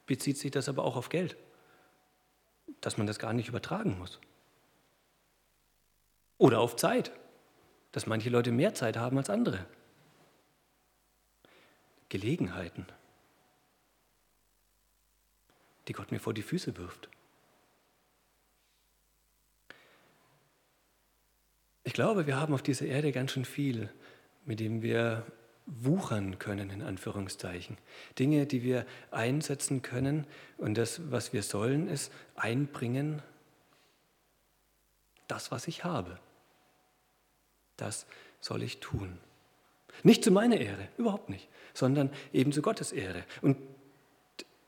bezieht 0.08 0.38
sich 0.38 0.51
das 0.51 0.68
aber 0.68 0.84
auch 0.84 0.98
auf 0.98 1.08
Geld, 1.08 1.38
dass 2.82 2.98
man 2.98 3.08
das 3.08 3.18
gar 3.18 3.32
nicht 3.32 3.48
übertragen 3.48 3.98
muss. 3.98 4.20
Oder 6.38 6.60
auf 6.60 6.75
Zeit 6.75 7.12
dass 7.91 8.08
manche 8.08 8.29
Leute 8.29 8.51
mehr 8.51 8.74
Zeit 8.74 8.98
haben 8.98 9.17
als 9.17 9.29
andere. 9.29 9.65
Gelegenheiten, 12.10 12.86
die 15.88 15.93
Gott 15.93 16.12
mir 16.12 16.19
vor 16.19 16.34
die 16.34 16.41
Füße 16.41 16.77
wirft. 16.77 17.10
Ich 21.84 21.93
glaube, 21.93 22.27
wir 22.27 22.38
haben 22.38 22.53
auf 22.53 22.62
dieser 22.62 22.86
Erde 22.86 23.12
ganz 23.12 23.31
schön 23.31 23.46
viel, 23.46 23.89
mit 24.46 24.60
dem 24.60 24.81
wir 24.81 25.25
wuchern 25.65 26.39
können, 26.39 26.72
in 26.72 26.81
Anführungszeichen. 26.81 27.77
Dinge, 28.17 28.48
die 28.48 28.63
wir 28.63 28.86
einsetzen 29.12 29.81
können 29.81 30.25
und 30.58 30.75
das, 30.75 31.12
was 31.12 31.31
wir 31.31 31.43
sollen, 31.43 31.88
ist 31.88 32.12
einbringen, 32.36 33.22
das, 35.27 35.51
was 35.51 35.67
ich 35.67 35.84
habe 35.84 36.19
das 37.82 38.06
soll 38.42 38.64
ich 38.64 38.80
tun. 38.80 39.18
Nicht 40.04 40.24
zu 40.24 40.32
meiner 40.32 40.58
Ehre, 40.58 40.88
überhaupt 40.98 41.30
nicht, 41.30 41.48
sondern 41.74 42.10
eben 42.32 42.52
zu 42.52 42.62
Gottes 42.62 42.92
Ehre 42.92 43.24
und 43.42 43.58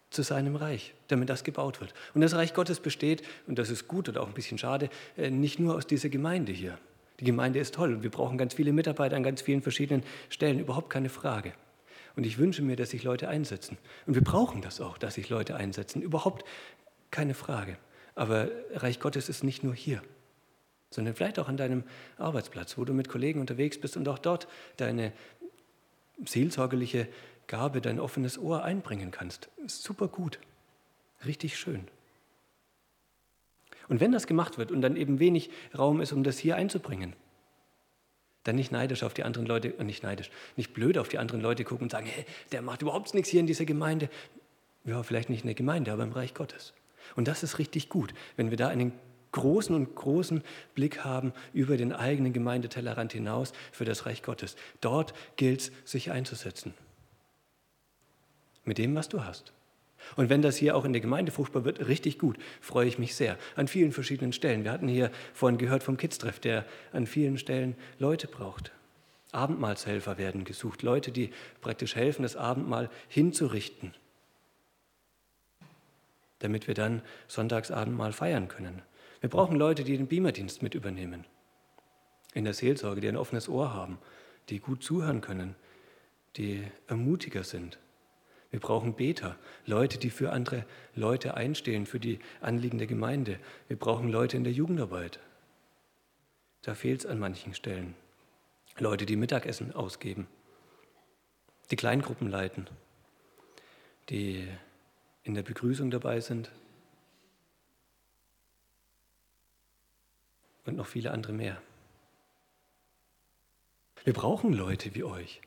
zu 0.09 0.23
seinem 0.23 0.57
Reich, 0.57 0.93
damit 1.07 1.29
das 1.29 1.43
gebaut 1.43 1.79
wird. 1.79 1.93
Und 2.13 2.21
das 2.21 2.35
Reich 2.35 2.53
Gottes 2.53 2.81
besteht, 2.81 3.23
und 3.47 3.57
das 3.57 3.69
ist 3.69 3.87
gut 3.87 4.09
oder 4.09 4.21
auch 4.21 4.27
ein 4.27 4.33
bisschen 4.33 4.57
schade, 4.57 4.89
äh, 5.17 5.29
nicht 5.29 5.57
nur 5.57 5.75
aus 5.75 5.87
dieser 5.87 6.09
Gemeinde 6.09 6.51
hier. 6.51 6.77
Die 7.21 7.25
Gemeinde 7.25 7.59
ist 7.59 7.75
toll 7.75 7.93
und 7.93 8.03
wir 8.03 8.09
brauchen 8.09 8.37
ganz 8.37 8.55
viele 8.55 8.73
Mitarbeiter 8.73 9.15
an 9.15 9.23
ganz 9.23 9.41
vielen 9.41 9.61
verschiedenen 9.61 10.03
Stellen, 10.29 10.59
überhaupt 10.59 10.89
keine 10.89 11.07
Frage. 11.07 11.53
Und 12.17 12.25
ich 12.25 12.37
wünsche 12.37 12.61
mir, 12.61 12.75
dass 12.75 12.89
sich 12.89 13.03
Leute 13.03 13.29
einsetzen. 13.29 13.77
Und 14.05 14.15
wir 14.15 14.23
brauchen 14.23 14.61
das 14.61 14.81
auch, 14.81 14.97
dass 14.97 15.13
sich 15.13 15.29
Leute 15.29 15.55
einsetzen, 15.55 16.01
überhaupt 16.01 16.43
keine 17.09 17.33
Frage. 17.33 17.77
Aber 18.15 18.49
Reich 18.73 18.99
Gottes 18.99 19.29
ist 19.29 19.45
nicht 19.45 19.63
nur 19.63 19.73
hier 19.73 20.01
sondern 20.91 21.15
vielleicht 21.15 21.39
auch 21.39 21.47
an 21.47 21.57
deinem 21.57 21.83
Arbeitsplatz, 22.17 22.77
wo 22.77 22.85
du 22.85 22.93
mit 22.93 23.09
Kollegen 23.09 23.39
unterwegs 23.39 23.79
bist 23.79 23.97
und 23.97 24.07
auch 24.07 24.19
dort 24.19 24.47
deine 24.77 25.11
seelsorgerliche 26.23 27.07
Gabe, 27.47 27.81
dein 27.81 27.99
offenes 27.99 28.37
Ohr 28.37 28.63
einbringen 28.63 29.09
kannst. 29.09 29.49
Super 29.65 30.07
gut, 30.07 30.39
richtig 31.25 31.57
schön. 31.57 31.87
Und 33.87 33.99
wenn 33.99 34.11
das 34.11 34.27
gemacht 34.27 34.57
wird 34.57 34.71
und 34.71 34.81
dann 34.81 34.95
eben 34.95 35.19
wenig 35.19 35.49
Raum 35.77 35.99
ist, 36.01 36.13
um 36.13 36.23
das 36.23 36.37
hier 36.37 36.55
einzubringen, 36.55 37.13
dann 38.43 38.55
nicht 38.55 38.71
neidisch 38.71 39.03
auf 39.03 39.13
die 39.13 39.23
anderen 39.23 39.45
Leute, 39.45 39.77
äh, 39.77 39.83
nicht 39.83 40.03
neidisch, 40.03 40.31
nicht 40.55 40.73
blöd 40.73 40.97
auf 40.97 41.09
die 41.09 41.17
anderen 41.17 41.41
Leute 41.41 41.63
gucken 41.63 41.85
und 41.85 41.91
sagen, 41.91 42.07
hey, 42.07 42.25
der 42.51 42.61
macht 42.61 42.81
überhaupt 42.81 43.13
nichts 43.13 43.29
hier 43.29 43.39
in 43.39 43.47
dieser 43.47 43.65
Gemeinde. 43.65 44.09
Ja, 44.83 45.03
vielleicht 45.03 45.29
nicht 45.29 45.41
in 45.41 45.47
der 45.47 45.55
Gemeinde, 45.55 45.91
aber 45.91 46.03
im 46.03 46.11
Reich 46.11 46.33
Gottes. 46.33 46.73
Und 47.15 47.27
das 47.27 47.43
ist 47.43 47.59
richtig 47.59 47.89
gut, 47.89 48.13
wenn 48.35 48.49
wir 48.49 48.57
da 48.57 48.69
einen 48.69 48.93
großen 49.31 49.75
und 49.75 49.95
großen 49.95 50.43
Blick 50.75 51.03
haben 51.03 51.33
über 51.53 51.77
den 51.77 51.93
eigenen 51.93 52.33
Gemeindetellerrand 52.33 53.13
hinaus 53.13 53.53
für 53.71 53.85
das 53.85 54.05
Reich 54.05 54.23
Gottes. 54.23 54.55
Dort 54.81 55.13
gilt 55.35 55.61
es, 55.61 55.71
sich 55.85 56.11
einzusetzen. 56.11 56.73
Mit 58.63 58.77
dem, 58.77 58.95
was 58.95 59.09
du 59.09 59.23
hast. 59.23 59.53
Und 60.15 60.29
wenn 60.29 60.41
das 60.41 60.57
hier 60.57 60.75
auch 60.75 60.85
in 60.85 60.93
der 60.93 61.01
Gemeinde 61.01 61.31
fruchtbar 61.31 61.63
wird, 61.63 61.87
richtig 61.87 62.19
gut, 62.19 62.37
freue 62.59 62.87
ich 62.87 62.99
mich 62.99 63.15
sehr. 63.15 63.37
An 63.55 63.67
vielen 63.67 63.91
verschiedenen 63.91 64.33
Stellen. 64.33 64.63
Wir 64.63 64.71
hatten 64.71 64.87
hier 64.87 65.11
vorhin 65.33 65.57
gehört 65.57 65.83
vom 65.83 65.97
Kids-Treff, 65.97 66.39
der 66.39 66.65
an 66.91 67.07
vielen 67.07 67.37
Stellen 67.37 67.75
Leute 67.99 68.27
braucht. 68.27 68.71
Abendmahlshelfer 69.31 70.17
werden 70.17 70.43
gesucht, 70.43 70.81
Leute, 70.81 71.11
die 71.11 71.31
praktisch 71.61 71.95
helfen, 71.95 72.23
das 72.23 72.35
Abendmahl 72.35 72.89
hinzurichten, 73.07 73.93
damit 76.39 76.67
wir 76.67 76.73
dann 76.73 77.01
Sonntagsabendmahl 77.27 78.11
feiern 78.11 78.49
können. 78.49 78.81
Wir 79.21 79.29
brauchen 79.29 79.55
Leute, 79.55 79.83
die 79.83 79.95
den 79.95 80.07
Beamerdienst 80.07 80.63
mit 80.63 80.73
übernehmen. 80.73 81.25
In 82.33 82.43
der 82.43 82.53
Seelsorge, 82.53 83.01
die 83.01 83.07
ein 83.07 83.17
offenes 83.17 83.47
Ohr 83.47 83.73
haben, 83.73 83.99
die 84.49 84.59
gut 84.59 84.83
zuhören 84.83 85.21
können, 85.21 85.55
die 86.37 86.63
ermutiger 86.87 87.43
sind. 87.43 87.77
Wir 88.49 88.59
brauchen 88.59 88.95
Beter, 88.95 89.37
Leute, 89.65 89.99
die 89.99 90.09
für 90.09 90.31
andere 90.31 90.65
Leute 90.95 91.35
einstehen, 91.35 91.85
für 91.85 91.99
die 91.99 92.19
Anliegen 92.41 92.79
der 92.79 92.87
Gemeinde. 92.87 93.39
Wir 93.67 93.77
brauchen 93.77 94.09
Leute 94.09 94.37
in 94.37 94.43
der 94.43 94.53
Jugendarbeit. 94.53 95.19
Da 96.63 96.73
fehlt 96.73 97.01
es 97.01 97.05
an 97.05 97.19
manchen 97.19 97.53
Stellen. 97.53 97.95
Leute, 98.77 99.05
die 99.05 99.15
Mittagessen 99.15 99.73
ausgeben, 99.73 100.27
die 101.69 101.75
Kleingruppen 101.75 102.29
leiten, 102.29 102.67
die 104.09 104.47
in 105.23 105.35
der 105.35 105.43
Begrüßung 105.43 105.91
dabei 105.91 106.19
sind, 106.21 106.51
und 110.65 110.77
noch 110.77 110.87
viele 110.87 111.11
andere 111.11 111.33
mehr. 111.33 111.61
Wir 114.03 114.13
brauchen 114.13 114.53
Leute 114.53 114.95
wie 114.95 115.03
euch 115.03 115.41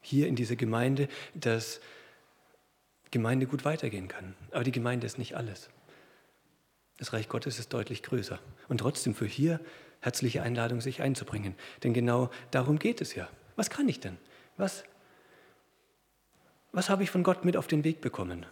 hier 0.00 0.26
in 0.26 0.36
dieser 0.36 0.56
Gemeinde, 0.56 1.08
dass 1.34 1.80
Gemeinde 3.10 3.46
gut 3.46 3.64
weitergehen 3.64 4.08
kann. 4.08 4.34
Aber 4.50 4.64
die 4.64 4.72
Gemeinde 4.72 5.06
ist 5.06 5.18
nicht 5.18 5.36
alles. 5.36 5.68
Das 6.98 7.12
Reich 7.12 7.28
Gottes 7.28 7.58
ist 7.58 7.72
deutlich 7.72 8.02
größer. 8.02 8.38
Und 8.68 8.78
trotzdem 8.78 9.14
für 9.14 9.26
hier 9.26 9.60
herzliche 10.00 10.42
Einladung, 10.42 10.80
sich 10.80 11.02
einzubringen. 11.02 11.54
Denn 11.82 11.92
genau 11.92 12.30
darum 12.50 12.78
geht 12.78 13.00
es 13.00 13.14
ja. 13.14 13.28
Was 13.56 13.68
kann 13.68 13.88
ich 13.88 14.00
denn? 14.00 14.16
Was, 14.56 14.84
was 16.72 16.88
habe 16.88 17.02
ich 17.02 17.10
von 17.10 17.22
Gott 17.22 17.44
mit 17.44 17.56
auf 17.56 17.66
den 17.66 17.84
Weg 17.84 18.00
bekommen? 18.00 18.46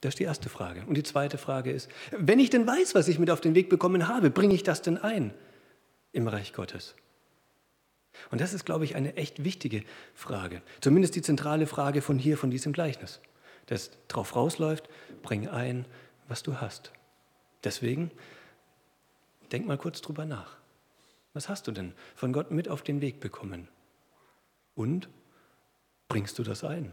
Das 0.00 0.10
ist 0.14 0.18
die 0.18 0.24
erste 0.24 0.48
Frage. 0.48 0.84
Und 0.86 0.94
die 0.94 1.02
zweite 1.02 1.36
Frage 1.36 1.70
ist, 1.70 1.90
wenn 2.10 2.38
ich 2.38 2.50
denn 2.50 2.66
weiß, 2.66 2.94
was 2.94 3.08
ich 3.08 3.18
mit 3.18 3.30
auf 3.30 3.40
den 3.40 3.54
Weg 3.54 3.68
bekommen 3.68 4.08
habe, 4.08 4.30
bringe 4.30 4.54
ich 4.54 4.62
das 4.62 4.82
denn 4.82 4.98
ein 4.98 5.34
im 6.12 6.26
Reich 6.26 6.52
Gottes? 6.52 6.94
Und 8.30 8.40
das 8.40 8.54
ist, 8.54 8.64
glaube 8.64 8.84
ich, 8.84 8.96
eine 8.96 9.16
echt 9.16 9.44
wichtige 9.44 9.84
Frage. 10.14 10.62
Zumindest 10.80 11.14
die 11.16 11.22
zentrale 11.22 11.66
Frage 11.66 12.02
von 12.02 12.18
hier, 12.18 12.36
von 12.36 12.50
diesem 12.50 12.72
Gleichnis. 12.72 13.20
Das 13.66 13.90
drauf 14.08 14.34
rausläuft, 14.34 14.88
bring 15.22 15.48
ein, 15.48 15.84
was 16.28 16.42
du 16.42 16.60
hast. 16.60 16.92
Deswegen, 17.62 18.10
denk 19.52 19.66
mal 19.66 19.78
kurz 19.78 20.00
drüber 20.00 20.24
nach. 20.24 20.56
Was 21.34 21.48
hast 21.48 21.68
du 21.68 21.72
denn 21.72 21.92
von 22.16 22.32
Gott 22.32 22.50
mit 22.50 22.68
auf 22.68 22.82
den 22.82 23.00
Weg 23.00 23.20
bekommen? 23.20 23.68
Und 24.74 25.08
bringst 26.08 26.38
du 26.38 26.42
das 26.42 26.64
ein? 26.64 26.92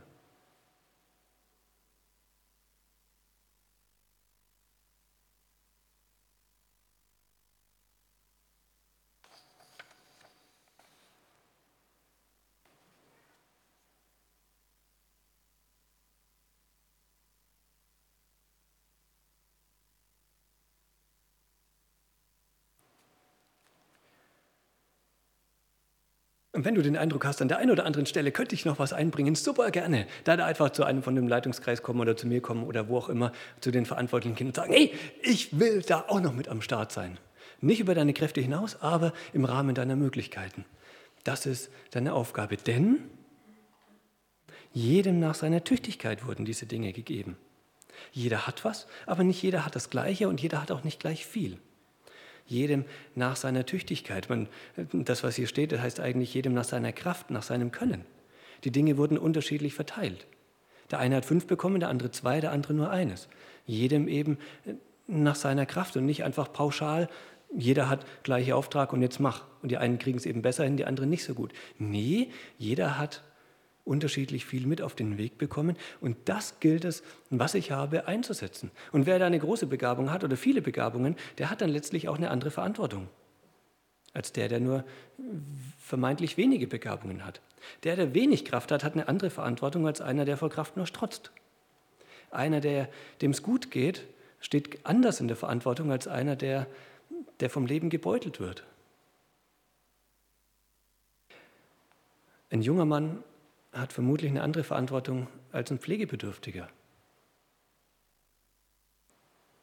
Und 26.57 26.65
wenn 26.65 26.73
du 26.73 26.81
den 26.81 26.97
Eindruck 26.97 27.23
hast, 27.23 27.39
an 27.39 27.49
der 27.49 27.59
einen 27.59 27.69
oder 27.69 27.85
anderen 27.85 28.07
Stelle 28.07 28.31
könnte 28.31 28.55
ich 28.55 28.65
noch 28.65 28.79
was 28.79 28.91
einbringen, 28.91 29.35
super 29.35 29.69
gerne. 29.69 30.07
Da 30.23 30.33
einfach 30.43 30.71
zu 30.71 30.85
einem 30.85 31.03
von 31.03 31.13
dem 31.13 31.27
Leitungskreis 31.27 31.83
kommen 31.83 31.99
oder 31.99 32.17
zu 32.17 32.25
mir 32.25 32.41
kommen 32.41 32.63
oder 32.63 32.89
wo 32.89 32.97
auch 32.97 33.09
immer, 33.09 33.31
zu 33.61 33.69
den 33.69 33.85
verantwortlichen 33.85 34.35
Kindern 34.35 34.49
und 34.49 34.55
sagen, 34.55 34.73
hey, 34.73 34.91
ich 35.21 35.59
will 35.59 35.83
da 35.83 36.05
auch 36.07 36.19
noch 36.19 36.33
mit 36.33 36.47
am 36.47 36.63
Start 36.63 36.91
sein. 36.91 37.19
Nicht 37.61 37.79
über 37.79 37.93
deine 37.93 38.11
Kräfte 38.11 38.41
hinaus, 38.41 38.81
aber 38.81 39.13
im 39.33 39.45
Rahmen 39.45 39.75
deiner 39.75 39.95
Möglichkeiten. 39.95 40.65
Das 41.23 41.45
ist 41.45 41.69
deine 41.91 42.13
Aufgabe, 42.13 42.57
denn 42.57 43.03
jedem 44.73 45.19
nach 45.19 45.35
seiner 45.35 45.63
Tüchtigkeit 45.63 46.25
wurden 46.25 46.43
diese 46.43 46.65
Dinge 46.65 46.91
gegeben. 46.91 47.37
Jeder 48.11 48.47
hat 48.47 48.65
was, 48.65 48.87
aber 49.05 49.23
nicht 49.23 49.43
jeder 49.43 49.63
hat 49.63 49.75
das 49.75 49.91
Gleiche 49.91 50.27
und 50.27 50.41
jeder 50.41 50.59
hat 50.59 50.71
auch 50.71 50.83
nicht 50.83 50.99
gleich 50.99 51.23
viel 51.27 51.59
jedem 52.47 52.85
nach 53.15 53.35
seiner 53.35 53.65
Tüchtigkeit. 53.65 54.29
Man, 54.29 54.47
das, 54.91 55.23
was 55.23 55.35
hier 55.35 55.47
steht, 55.47 55.71
das 55.71 55.81
heißt 55.81 55.99
eigentlich 55.99 56.33
jedem 56.33 56.53
nach 56.53 56.63
seiner 56.63 56.91
Kraft, 56.91 57.29
nach 57.29 57.43
seinem 57.43 57.71
Können. 57.71 58.05
Die 58.63 58.71
Dinge 58.71 58.97
wurden 58.97 59.17
unterschiedlich 59.17 59.73
verteilt. 59.73 60.25
Der 60.89 60.99
eine 60.99 61.17
hat 61.17 61.25
fünf 61.25 61.47
bekommen, 61.47 61.79
der 61.79 61.89
andere 61.89 62.11
zwei, 62.11 62.39
der 62.39 62.51
andere 62.51 62.73
nur 62.73 62.89
eines. 62.89 63.27
Jedem 63.65 64.07
eben 64.07 64.37
nach 65.07 65.35
seiner 65.35 65.65
Kraft 65.65 65.97
und 65.97 66.05
nicht 66.05 66.23
einfach 66.23 66.51
pauschal, 66.51 67.09
jeder 67.55 67.89
hat 67.89 68.05
gleiche 68.23 68.55
Auftrag 68.55 68.93
und 68.93 69.01
jetzt 69.01 69.19
mach. 69.19 69.45
Und 69.61 69.69
die 69.69 69.77
einen 69.77 69.99
kriegen 69.99 70.17
es 70.17 70.25
eben 70.25 70.41
besser 70.41 70.63
hin, 70.63 70.77
die 70.77 70.85
anderen 70.85 71.09
nicht 71.09 71.23
so 71.23 71.33
gut. 71.33 71.53
Nee, 71.77 72.29
jeder 72.57 72.97
hat 72.97 73.23
unterschiedlich 73.87 74.45
viel 74.45 74.67
mit 74.67 74.81
auf 74.81 74.95
den 74.95 75.17
Weg 75.17 75.37
bekommen. 75.37 75.77
Und 76.01 76.17
das 76.25 76.59
gilt 76.59 76.85
es, 76.85 77.03
was 77.29 77.55
ich 77.55 77.71
habe, 77.71 78.07
einzusetzen. 78.07 78.71
Und 78.91 79.05
wer 79.05 79.19
da 79.19 79.25
eine 79.25 79.39
große 79.39 79.67
Begabung 79.67 80.11
hat 80.11 80.23
oder 80.23 80.37
viele 80.37 80.61
Begabungen, 80.61 81.15
der 81.37 81.49
hat 81.49 81.61
dann 81.61 81.69
letztlich 81.69 82.07
auch 82.07 82.17
eine 82.17 82.29
andere 82.29 82.51
Verantwortung 82.51 83.07
als 84.17 84.31
der, 84.31 84.47
der 84.47 84.59
nur 84.59 84.83
vermeintlich 85.77 86.37
wenige 86.37 86.65
Begabungen 86.65 87.23
hat. 87.23 87.39
Der, 87.83 87.95
der 87.95 88.15
wenig 88.15 88.45
Kraft 88.45 88.71
hat, 88.71 88.83
hat 88.83 88.93
eine 88.93 89.07
andere 89.07 89.29
Verantwortung 89.29 89.85
als 89.85 90.01
einer, 90.01 90.25
der 90.25 90.37
vor 90.37 90.49
Kraft 90.49 90.75
nur 90.75 90.87
strotzt. 90.87 91.31
Einer, 92.31 92.59
der, 92.59 92.89
dem 93.21 93.29
es 93.29 93.43
gut 93.43 93.69
geht, 93.69 94.07
steht 94.39 94.85
anders 94.85 95.19
in 95.19 95.27
der 95.27 95.37
Verantwortung 95.37 95.91
als 95.91 96.07
einer, 96.07 96.35
der, 96.35 96.65
der 97.39 97.51
vom 97.51 97.67
Leben 97.67 97.91
gebeutelt 97.91 98.39
wird. 98.39 98.63
Ein 102.49 102.63
junger 102.63 102.85
Mann 102.85 103.23
hat 103.71 103.93
vermutlich 103.93 104.31
eine 104.31 104.41
andere 104.41 104.63
Verantwortung 104.63 105.27
als 105.51 105.71
ein 105.71 105.79
Pflegebedürftiger. 105.79 106.67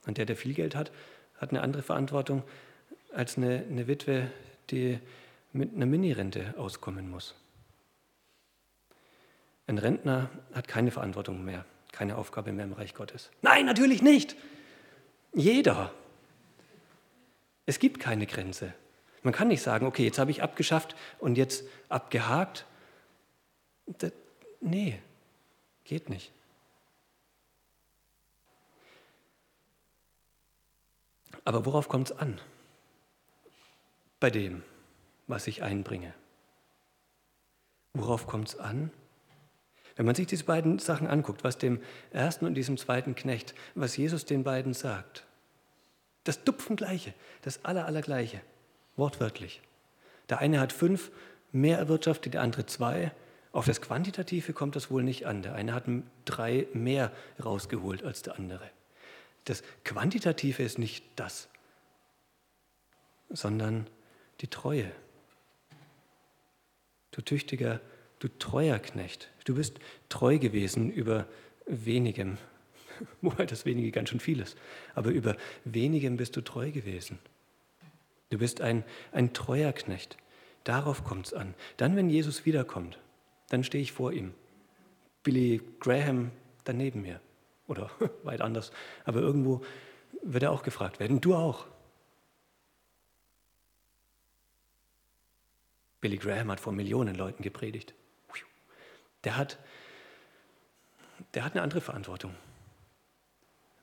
Und 0.07 0.19
der, 0.19 0.27
der 0.27 0.37
viel 0.37 0.55
Geld 0.55 0.75
hat, 0.75 0.93
hat 1.39 1.51
eine 1.51 1.63
andere 1.63 1.83
Verantwortung 1.83 2.43
als 3.13 3.37
eine, 3.37 3.65
eine 3.71 3.87
Witwe, 3.87 4.31
die 4.71 4.99
mit 5.53 5.75
einer 5.75 5.87
Minirente 5.87 6.55
auskommen 6.59 7.11
muss. 7.11 7.35
Ein 9.67 9.79
Rentner 9.79 10.29
hat 10.53 10.69
keine 10.69 10.91
Verantwortung 10.91 11.45
mehr, 11.45 11.65
keine 11.93 12.17
Aufgabe 12.17 12.53
mehr 12.53 12.67
im 12.67 12.73
Reich 12.73 12.95
Gottes. 12.95 13.31
Nein, 13.41 13.65
natürlich 13.65 14.03
nicht. 14.03 14.37
Jeder. 15.33 15.93
Es 17.67 17.79
gibt 17.79 17.99
keine 17.99 18.27
Grenze. 18.27 18.75
Man 19.23 19.33
kann 19.33 19.49
nicht 19.49 19.63
sagen, 19.63 19.87
okay, 19.87 20.05
jetzt 20.05 20.19
habe 20.19 20.31
ich 20.31 20.43
abgeschafft 20.43 20.95
und 21.19 21.39
jetzt 21.39 21.65
abgehakt 21.89 22.67
das, 23.87 24.13
nee, 24.61 25.01
geht 25.85 26.09
nicht. 26.09 26.33
Aber 31.45 31.67
worauf 31.67 31.89
kommt 31.89 32.11
es 32.11 32.19
an? 32.19 32.41
Bei 34.21 34.31
dem, 34.31 34.63
was 35.27 35.47
ich 35.47 35.63
einbringe. 35.63 36.15
Worauf 37.93 38.27
kommt 38.27 38.49
es 38.49 38.57
an? 38.59 38.91
Wenn 39.97 40.07
man 40.07 40.15
sich 40.15 40.27
diese 40.27 40.45
beiden 40.45 40.79
Sachen 40.79 41.07
anguckt, 41.07 41.45
was 41.45 41.59
dem 41.59 41.81
ersten 42.11 42.47
und 42.47 42.55
diesem 42.55 42.77
zweiten 42.77 43.15
Knecht, 43.15 43.55
was 43.75 43.97
Jesus 43.97 44.25
den 44.25 44.43
beiden 44.43 44.75
sagt, 44.75 45.25
das 46.25 46.43
Dupfengleiche, 46.43 47.15
das 47.43 47.65
aller, 47.65 47.87
allergleiche, 47.87 48.41
wortwörtlich. 48.97 49.61
Der 50.29 50.39
eine 50.39 50.59
hat 50.59 50.73
fünf 50.73 51.13
mehr 51.53 51.79
erwirtschaftet, 51.79 52.35
der 52.35 52.43
andere 52.43 52.67
zwei. 52.67 53.13
Auf 53.55 53.67
das 53.67 53.81
Quantitative 53.81 54.53
kommt 54.53 54.75
das 54.75 54.91
wohl 54.91 55.05
nicht 55.05 55.27
an. 55.27 55.43
Der 55.43 55.55
eine 55.55 55.75
hat 55.75 55.85
drei 56.25 56.67
mehr 56.73 57.13
rausgeholt 57.43 58.03
als 58.03 58.23
der 58.23 58.37
andere. 58.37 58.69
Das 59.45 59.63
Quantitative 59.85 60.61
ist 60.65 60.77
nicht 60.77 61.05
das, 61.15 61.49
sondern 63.31 63.87
die 64.41 64.49
Treue. 64.49 64.91
Du 67.13 67.23
tüchtiger, 67.23 67.81
du 68.19 68.27
treuer 68.27 68.81
Knecht, 68.81 69.31
du 69.45 69.55
bist 69.55 69.79
treu 70.09 70.41
gewesen 70.41 70.91
über 70.91 71.29
wenigem, 71.65 72.39
wobei 73.21 73.47
das 73.47 73.65
wenige 73.65 73.93
ganz 73.93 74.09
schön 74.09 74.19
viel 74.19 74.41
ist, 74.41 74.59
aber 74.97 75.11
über 75.11 75.37
wenigem 75.65 76.17
bist 76.17 76.35
du 76.35 76.41
treu 76.41 76.73
gewesen. 76.73 77.21
Du 78.31 78.39
bist 78.39 78.61
ein, 78.61 78.83
ein 79.13 79.33
treuer 79.33 79.73
Knecht. 79.73 80.17
Darauf 80.65 81.05
kommt 81.05 81.27
es 81.27 81.35
an. 81.35 81.55
Dann, 81.77 81.95
wenn 81.95 82.11
Jesus 82.11 82.47
wiederkommt, 82.47 82.99
dann 83.55 83.65
stehe 83.65 83.83
ich 83.83 83.93
vor 83.93 84.13
ihm. 84.13 84.35
Billy 85.23 85.63
Graham 85.79 86.33
daneben 86.65 87.03
mir 87.03 87.21
oder 87.69 87.89
weit 88.25 88.41
anders, 88.41 88.73
aber 89.05 89.21
irgendwo 89.21 89.65
wird 90.23 90.43
er 90.43 90.51
auch 90.51 90.65
gefragt 90.65 90.99
werden, 90.99 91.21
du 91.21 91.35
auch. 91.35 91.67
Billy 96.01 96.19
Graham 96.19 96.51
hat 96.51 96.61
vor 96.61 96.73
Millionen 96.73 97.15
Leuten 97.15 97.43
gepredigt. 97.43 97.95
Der 99.23 99.37
hat, 99.37 99.59
der 101.33 101.45
hat 101.45 101.53
eine 101.53 101.63
andere 101.63 101.81
Verantwortung. 101.81 102.35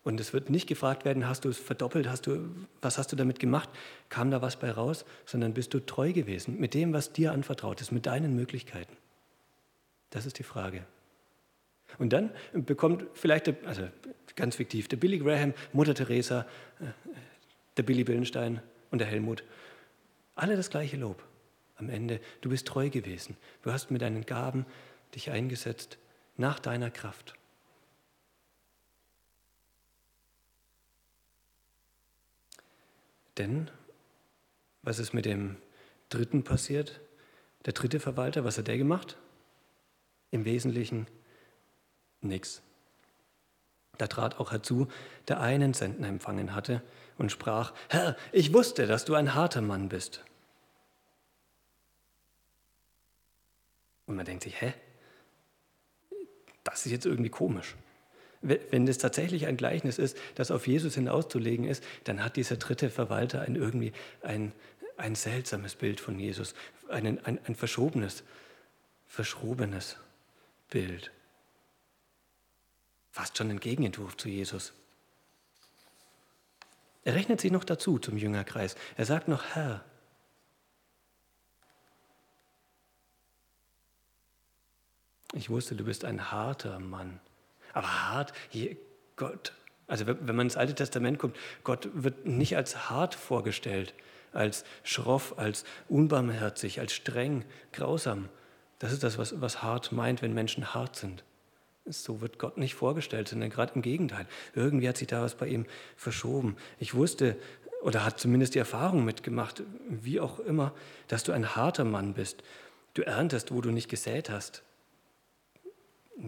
Und 0.04 0.20
es 0.20 0.34
wird 0.34 0.50
nicht 0.50 0.68
gefragt 0.68 1.06
werden, 1.06 1.28
hast 1.28 1.46
du 1.46 1.50
es 1.50 1.58
verdoppelt, 1.58 2.10
hast 2.10 2.28
du, 2.28 2.50
was 2.82 2.98
hast 2.98 3.12
du 3.12 3.16
damit 3.16 3.40
gemacht, 3.40 3.70
kam 4.10 4.32
da 4.32 4.42
was 4.42 4.58
bei 4.58 4.70
raus, 4.70 5.06
sondern 5.26 5.54
bist 5.54 5.74
du 5.74 5.80
treu 5.80 6.12
gewesen 6.12 6.60
mit 6.60 6.74
dem, 6.74 6.92
was 6.92 7.14
dir 7.14 7.32
anvertraut 7.32 7.82
ist, 7.82 7.92
mit 7.92 8.06
deinen 8.06 8.36
Möglichkeiten. 8.36 8.98
Das 10.12 10.26
ist 10.26 10.38
die 10.38 10.44
Frage. 10.44 10.86
Und 11.98 12.14
dann 12.14 12.32
bekommt 12.54 13.06
vielleicht, 13.14 13.48
der, 13.48 13.56
also 13.66 13.88
ganz 14.36 14.56
fiktiv, 14.56 14.88
der 14.88 14.98
Billy 14.98 15.18
Graham, 15.18 15.54
Mutter 15.74 15.96
Teresa, 15.96 16.46
äh, 16.80 16.86
der 17.78 17.84
Billy 17.84 18.04
Billenstein 18.04 18.62
und 18.92 19.00
der 19.00 19.08
Helmut, 19.08 19.44
alle 20.36 20.56
das 20.56 20.70
gleiche 20.70 20.98
Lob. 20.98 21.24
Am 21.76 21.90
Ende, 21.90 22.20
du 22.42 22.50
bist 22.50 22.68
treu 22.68 22.90
gewesen. 22.90 23.36
Du 23.64 23.72
hast 23.72 23.90
mit 23.90 24.02
deinen 24.02 24.26
Gaben 24.26 24.66
dich 25.16 25.32
eingesetzt 25.32 25.98
nach 26.38 26.60
deiner 26.60 26.92
Kraft. 26.92 27.34
Denn, 33.38 33.72
was 34.84 35.00
ist 35.00 35.14
mit 35.14 35.26
dem 35.26 35.58
dritten 36.10 36.44
passiert? 36.44 37.02
Der 37.66 37.74
dritte 37.74 38.00
Verwalter, 38.00 38.44
was 38.44 38.58
hat 38.58 38.68
der 38.68 38.78
gemacht? 38.78 39.18
Im 40.32 40.46
Wesentlichen 40.46 41.08
nichts. 42.22 42.62
Da 43.98 44.08
trat 44.08 44.40
auch 44.40 44.52
herzu, 44.52 44.88
der 45.28 45.40
einen 45.42 45.74
Senden 45.74 46.04
empfangen 46.04 46.56
hatte 46.56 46.82
und 47.18 47.32
sprach, 47.32 47.74
Herr, 47.90 48.16
ich 48.32 48.54
wusste, 48.54 48.88
dass 48.88 49.06
du 49.06 49.14
ein 49.14 49.36
harter 49.36 49.62
Mann 49.62 49.90
bist. 49.90 50.24
Und 54.08 54.16
man 54.16 54.26
denkt 54.26 54.44
sich, 54.44 54.60
hä? 54.60 54.74
Das 56.64 56.86
ist 56.86 56.92
jetzt 56.92 57.06
irgendwie 57.06 57.30
komisch. 57.30 57.76
Wenn 58.42 58.88
das 58.88 58.98
tatsächlich 58.98 59.46
ein 59.46 59.56
Gleichnis 59.56 60.00
ist, 60.00 60.18
das 60.34 60.50
auf 60.50 60.66
Jesus 60.66 60.96
hinauszulegen 60.96 61.68
ist, 61.68 61.84
dann 62.06 62.24
hat 62.24 62.38
dieser 62.38 62.58
dritte 62.58 62.90
Verwalter 62.90 63.42
ein 63.42 63.56
irgendwie 63.56 63.94
ein, 64.24 64.52
ein 64.98 65.14
seltsames 65.14 65.76
Bild 65.76 66.00
von 66.00 66.18
Jesus, 66.18 66.56
ein, 66.90 67.24
ein, 67.24 67.40
ein 67.46 67.56
verschobenes, 67.56 68.24
verschrobenes 69.06 69.98
Bild. 70.72 71.12
Fast 73.12 73.38
schon 73.38 73.52
ein 73.52 73.60
Gegenentwurf 73.60 74.18
zu 74.18 74.30
Jesus. 74.30 74.74
Er 77.04 77.14
rechnet 77.14 77.42
sich 77.42 77.52
noch 77.52 77.64
dazu 77.64 78.00
zum 78.00 78.18
Jüngerkreis. 78.18 78.76
Er 78.98 79.06
sagt 79.06 79.28
noch 79.28 79.44
Herr. 79.54 79.84
Ich 85.34 85.50
wusste, 85.50 85.76
du 85.76 85.84
bist 85.84 86.06
ein 86.06 86.32
harter 86.32 86.80
Mann. 86.80 87.20
Aber 87.74 88.10
hart, 88.10 88.34
hier, 88.50 88.76
Gott, 89.16 89.54
also 89.88 90.08
wenn 90.08 90.36
man 90.36 90.48
ins 90.48 90.58
Alte 90.58 90.76
Testament 90.76 91.20
kommt, 91.20 91.38
Gott 91.64 91.90
wird 91.94 92.26
nicht 92.26 92.56
als 92.56 92.90
hart 92.90 93.16
vorgestellt, 93.16 93.94
als 94.32 94.64
schroff, 94.84 95.38
als 95.38 95.66
unbarmherzig, 95.90 96.80
als 96.80 96.94
streng, 96.94 97.46
grausam. 97.74 98.30
Das 98.82 98.92
ist 98.92 99.04
das, 99.04 99.20
was, 99.20 99.40
was 99.40 99.62
hart 99.62 99.92
meint, 99.92 100.24
wenn 100.24 100.34
Menschen 100.34 100.74
hart 100.74 100.96
sind. 100.96 101.24
So 101.86 102.20
wird 102.20 102.40
Gott 102.40 102.58
nicht 102.58 102.74
vorgestellt, 102.74 103.28
sondern 103.28 103.52
gerade 103.52 103.76
im 103.76 103.84
Gegenteil. 103.84 104.26
Irgendwie 104.56 104.90
hat 104.90 104.98
sich 104.98 105.08
da 105.08 105.22
was 105.22 105.36
bei 105.36 105.48
ihm 105.48 105.68
verschoben. 105.96 106.56
Ich 106.80 106.96
wusste 106.96 107.38
oder 107.84 108.04
hat 108.04 108.20
zumindest 108.20 108.56
die 108.56 108.60
Erfahrung 108.60 109.06
mitgemacht, 109.06 109.62
wie 109.88 110.20
auch 110.20 110.40
immer, 110.40 110.74
dass 111.08 111.24
du 111.24 111.32
ein 111.32 111.56
harter 111.56 111.84
Mann 111.84 112.16
bist. 112.16 112.42
Du 112.96 113.04
erntest, 113.04 113.54
wo 113.54 113.62
du 113.62 113.70
nicht 113.70 113.88
gesät 113.88 114.32
hast. 114.32 114.64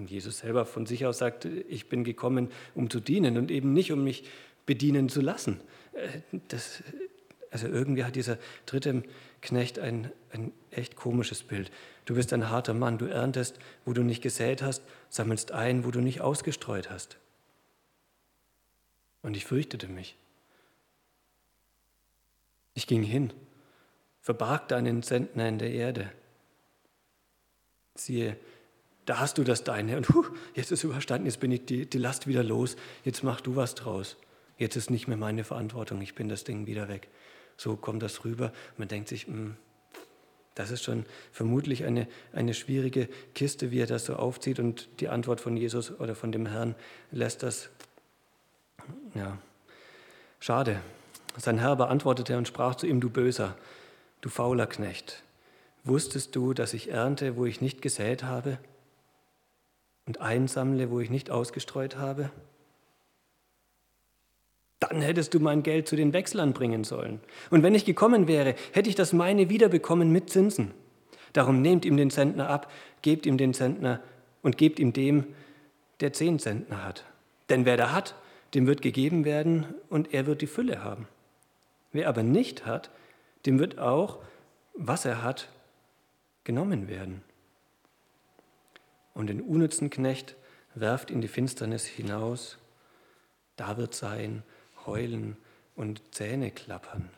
Jesus 0.06 0.38
selber 0.38 0.68
von 0.68 0.86
sich 0.86 1.08
aus 1.08 1.18
sagt, 1.18 1.46
ich 1.46 1.90
bin 1.90 2.04
gekommen, 2.04 2.52
um 2.76 2.88
zu 2.88 3.00
dienen 3.00 3.40
und 3.40 3.50
eben 3.50 3.74
nicht, 3.74 3.92
um 3.92 4.04
mich 4.04 4.26
bedienen 4.68 5.10
zu 5.10 5.22
lassen. 5.22 5.60
Äh, 5.94 6.20
das, 6.50 6.84
also 7.50 7.68
irgendwie 7.68 8.04
hat 8.04 8.16
dieser 8.16 8.38
dritte 8.68 9.02
Knecht 9.44 9.78
ein, 9.78 10.10
ein 10.32 10.54
echt 10.72 10.96
komisches 10.96 11.44
Bild. 11.44 11.70
Du 12.06 12.16
bist 12.16 12.32
ein 12.32 12.50
harter 12.50 12.74
Mann, 12.74 12.98
du 12.98 13.08
erntest, 13.08 13.60
wo 13.84 13.92
du 13.92 14.02
nicht 14.02 14.24
gesät 14.24 14.62
hast, 14.62 14.82
sammelst 15.10 15.52
ein, 15.52 15.84
wo 15.84 15.92
du 15.92 16.00
nicht 16.00 16.22
ausgestreut 16.22 16.90
hast. 16.90 17.18
Und 19.22 19.36
ich 19.36 19.44
fürchtete 19.44 19.90
mich. 19.90 20.16
Ich 22.74 22.88
ging 22.88 23.04
hin, 23.04 23.34
verbarg 24.22 24.70
deinen 24.70 25.04
Zentner 25.04 25.50
in 25.50 25.60
der 25.60 25.72
Erde. 25.72 26.10
Siehe, 27.96 28.38
da 29.06 29.20
hast 29.20 29.38
du 29.38 29.44
das 29.44 29.66
Deine 29.66 29.98
und 29.98 30.08
huh, 30.08 30.24
jetzt 30.56 30.72
ist 30.72 30.86
überstanden, 30.86 31.26
jetzt 31.26 31.42
bin 31.42 31.52
ich 31.52 31.66
die, 31.66 31.86
die 31.86 31.98
Last 31.98 32.28
wieder 32.28 32.44
los, 32.44 32.78
jetzt 33.04 33.24
mach 33.24 33.42
du 33.42 33.58
was 33.58 33.76
draus. 33.76 34.16
Jetzt 34.58 34.78
ist 34.78 34.90
nicht 34.90 35.10
mehr 35.10 35.18
meine 35.18 35.44
Verantwortung, 35.44 36.02
ich 36.02 36.16
bin 36.16 36.30
das 36.30 36.46
Ding 36.46 36.66
wieder 36.66 36.88
weg. 36.88 37.10
So 37.58 37.76
kommt 37.76 38.04
das 38.04 38.26
rüber. 38.26 38.52
Man 38.78 38.88
denkt 38.88 39.10
sich, 39.10 39.28
mh, 39.28 39.36
hm, 39.36 39.58
das 40.56 40.70
ist 40.70 40.84
schon 40.84 41.06
vermutlich 41.32 41.84
eine, 41.84 42.08
eine 42.32 42.54
schwierige 42.54 43.10
Kiste, 43.34 43.72
wie 43.72 43.80
er 43.80 43.88
das 43.88 44.06
so 44.06 44.16
aufzieht. 44.16 44.60
Und 44.60 44.88
die 45.00 45.10
Antwort 45.10 45.42
von 45.42 45.58
Jesus 45.58 45.92
oder 46.00 46.16
von 46.16 46.32
dem 46.32 46.46
Herrn 46.46 46.76
lässt 47.12 47.42
das, 47.44 47.70
ja, 49.16 49.38
schade. 50.40 50.80
Sein 51.38 51.58
Herr 51.58 51.76
beantwortete 51.76 52.38
und 52.38 52.48
sprach 52.48 52.76
zu 52.76 52.86
ihm, 52.86 53.02
du 53.02 53.10
Böser, 53.10 53.58
du 54.22 54.30
fauler 54.30 54.68
Knecht, 54.68 55.24
wusstest 55.84 56.36
du, 56.36 56.54
dass 56.54 56.76
ich 56.76 56.92
ernte, 56.92 57.36
wo 57.36 57.46
ich 57.46 57.60
nicht 57.60 57.82
gesät 57.82 58.24
habe 58.24 58.60
und 60.06 60.22
einsammle, 60.22 60.92
wo 60.92 61.00
ich 61.00 61.10
nicht 61.10 61.32
ausgestreut 61.32 61.98
habe? 61.98 62.30
Dann 64.94 65.02
hättest 65.02 65.34
du 65.34 65.40
mein 65.40 65.64
Geld 65.64 65.88
zu 65.88 65.96
den 65.96 66.14
Wechslern 66.14 66.54
bringen 66.54 66.84
sollen. 66.84 67.20
Und 67.50 67.64
wenn 67.64 67.74
ich 67.74 67.84
gekommen 67.84 68.28
wäre, 68.28 68.54
hätte 68.74 68.90
ich 68.90 68.96
das 68.96 69.12
meine 69.12 69.50
wiederbekommen 69.50 70.12
mit 70.12 70.30
Zinsen. 70.30 70.70
Darum 71.34 71.64
nehmt 71.64 71.84
ihm 71.84 71.98
den 71.98 72.12
Zentner 72.12 72.48
ab, 72.48 72.72
gebt 73.02 73.26
ihm 73.26 73.40
den 73.40 73.56
Zentner 73.56 74.02
und 74.44 74.60
gebt 74.60 74.78
ihm 74.78 74.94
dem, 74.94 75.26
der 76.00 76.14
zehn 76.14 76.38
Zentner 76.38 76.84
hat. 76.84 77.06
Denn 77.50 77.66
wer 77.66 77.76
da 77.76 77.92
hat, 77.92 78.14
dem 78.54 78.68
wird 78.68 78.84
gegeben 78.84 79.26
werden 79.26 79.66
und 79.90 80.14
er 80.14 80.28
wird 80.28 80.42
die 80.42 80.48
Fülle 80.48 80.84
haben. 80.84 81.08
Wer 81.92 82.08
aber 82.08 82.22
nicht 82.22 82.68
hat, 82.68 82.92
dem 83.48 83.58
wird 83.58 83.80
auch, 83.80 84.20
was 84.76 85.06
er 85.06 85.24
hat, 85.24 85.50
genommen 86.44 86.88
werden. 86.88 87.24
Und 89.16 89.26
den 89.26 89.42
unnützen 89.42 89.90
Knecht 89.90 90.36
werft 90.76 91.10
in 91.10 91.20
die 91.20 91.28
Finsternis 91.28 91.84
hinaus. 91.84 92.60
Da 93.56 93.78
wird 93.78 93.96
sein 93.96 94.44
Heulen 94.86 95.38
und 95.76 96.02
Zähne 96.14 96.52
klappern. 96.52 97.10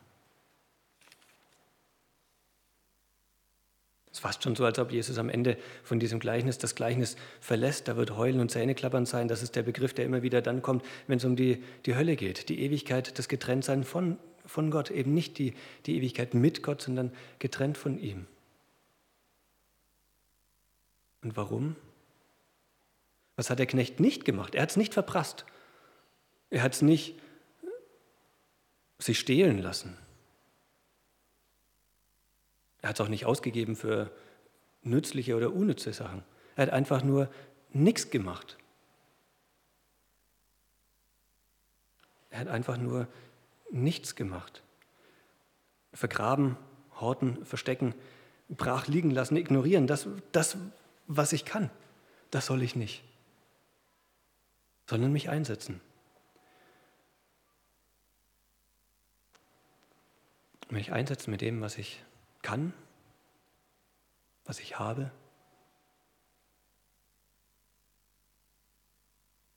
Es 4.15 4.19
ist 4.19 4.21
fast 4.21 4.43
schon 4.43 4.55
so, 4.55 4.63
als 4.63 4.79
ob 4.79 4.93
Jesus 4.93 5.17
am 5.17 5.27
Ende 5.27 5.57
von 5.83 5.99
diesem 5.99 6.19
Gleichnis 6.19 6.57
das 6.57 6.73
Gleichnis 6.73 7.17
verlässt. 7.41 7.89
Da 7.89 7.97
wird 7.97 8.15
Heulen 8.15 8.39
und 8.39 8.49
Zähneklappern 8.49 9.05
sein. 9.05 9.27
Das 9.27 9.43
ist 9.43 9.57
der 9.57 9.63
Begriff, 9.63 9.93
der 9.93 10.05
immer 10.05 10.21
wieder 10.21 10.41
dann 10.41 10.61
kommt, 10.61 10.85
wenn 11.07 11.17
es 11.17 11.25
um 11.25 11.35
die, 11.35 11.61
die 11.85 11.95
Hölle 11.95 12.15
geht. 12.15 12.47
Die 12.47 12.61
Ewigkeit, 12.61 13.19
das 13.19 13.27
Getrenntsein 13.27 13.83
von, 13.83 14.17
von 14.45 14.71
Gott. 14.71 14.89
Eben 14.89 15.13
nicht 15.13 15.37
die, 15.37 15.53
die 15.85 15.97
Ewigkeit 15.97 16.33
mit 16.33 16.63
Gott, 16.63 16.81
sondern 16.81 17.11
getrennt 17.39 17.77
von 17.77 17.99
ihm. 17.99 18.25
Und 21.21 21.35
warum? 21.35 21.75
Was 23.35 23.49
hat 23.49 23.59
der 23.59 23.65
Knecht 23.65 23.99
nicht 23.99 24.23
gemacht? 24.23 24.55
Er 24.55 24.61
hat 24.61 24.69
es 24.69 24.77
nicht 24.77 24.93
verprasst. 24.93 25.45
Er 26.49 26.63
hat 26.63 26.73
es 26.73 26.81
nicht 26.81 27.15
sich 28.99 29.19
stehlen 29.19 29.59
lassen. 29.59 29.97
Er 32.81 32.89
hat 32.89 32.99
es 32.99 33.05
auch 33.05 33.09
nicht 33.09 33.25
ausgegeben 33.25 33.75
für 33.75 34.11
nützliche 34.83 35.35
oder 35.35 35.51
unnütze 35.51 35.91
Sachen. 35.91 36.23
Er 36.55 36.67
hat 36.67 36.73
einfach 36.73 37.03
nur 37.03 37.29
nichts 37.73 38.09
gemacht. 38.09 38.57
Er 42.29 42.39
hat 42.39 42.47
einfach 42.47 42.77
nur 42.77 43.07
nichts 43.71 44.15
gemacht. 44.15 44.61
Vergraben, 45.93 46.57
horten, 46.99 47.45
verstecken, 47.45 47.95
brach 48.49 48.87
liegen 48.87 49.11
lassen, 49.11 49.35
ignorieren. 49.35 49.87
Das, 49.87 50.07
das, 50.31 50.57
was 51.07 51.33
ich 51.33 51.45
kann, 51.45 51.69
das 52.31 52.45
soll 52.45 52.61
ich 52.61 52.75
nicht, 52.75 53.03
sondern 54.89 55.11
mich 55.11 55.29
einsetzen. 55.29 55.81
Mich 60.75 60.91
einsetzen 60.91 61.31
mit 61.31 61.41
dem, 61.41 61.61
was 61.61 61.77
ich 61.77 62.03
kann, 62.41 62.73
was 64.45 64.59
ich 64.59 64.77
habe. 64.77 65.11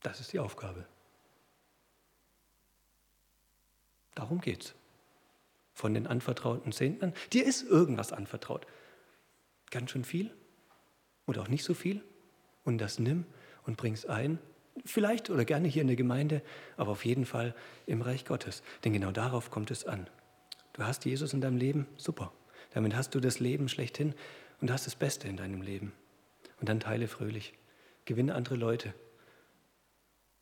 Das 0.02 0.20
ist 0.20 0.32
die 0.32 0.38
Aufgabe. 0.38 0.86
Darum 4.14 4.40
geht's. 4.40 4.74
Von 5.74 5.94
den 5.94 6.06
anvertrauten 6.06 6.72
Zehntnern. 6.72 7.14
Dir 7.32 7.44
ist 7.44 7.62
irgendwas 7.62 8.12
anvertraut. 8.12 8.66
Ganz 9.70 9.90
schön 9.90 10.04
viel 10.04 10.34
oder 11.26 11.42
auch 11.42 11.48
nicht 11.48 11.62
so 11.62 11.74
viel. 11.74 12.02
Und 12.64 12.78
das 12.78 12.98
nimm 12.98 13.26
und 13.64 13.76
bring 13.76 13.92
es 13.92 14.06
ein. 14.06 14.38
Vielleicht 14.84 15.30
oder 15.30 15.44
gerne 15.44 15.68
hier 15.68 15.82
in 15.82 15.88
der 15.88 15.96
Gemeinde, 15.96 16.42
aber 16.76 16.92
auf 16.92 17.04
jeden 17.04 17.26
Fall 17.26 17.54
im 17.86 18.02
Reich 18.02 18.24
Gottes. 18.24 18.62
Denn 18.84 18.92
genau 18.92 19.12
darauf 19.12 19.50
kommt 19.50 19.70
es 19.70 19.84
an. 19.84 20.08
Du 20.78 20.84
hast 20.84 21.04
Jesus 21.04 21.32
in 21.32 21.40
deinem 21.40 21.56
Leben, 21.56 21.88
super. 21.96 22.32
Damit 22.72 22.94
hast 22.94 23.12
du 23.12 23.18
das 23.18 23.40
Leben 23.40 23.68
schlechthin 23.68 24.14
und 24.60 24.70
hast 24.70 24.86
das 24.86 24.94
Beste 24.94 25.26
in 25.26 25.36
deinem 25.36 25.60
Leben. 25.60 25.92
Und 26.60 26.68
dann 26.68 26.78
teile 26.78 27.08
fröhlich. 27.08 27.52
Gewinne 28.04 28.36
andere 28.36 28.54
Leute 28.54 28.94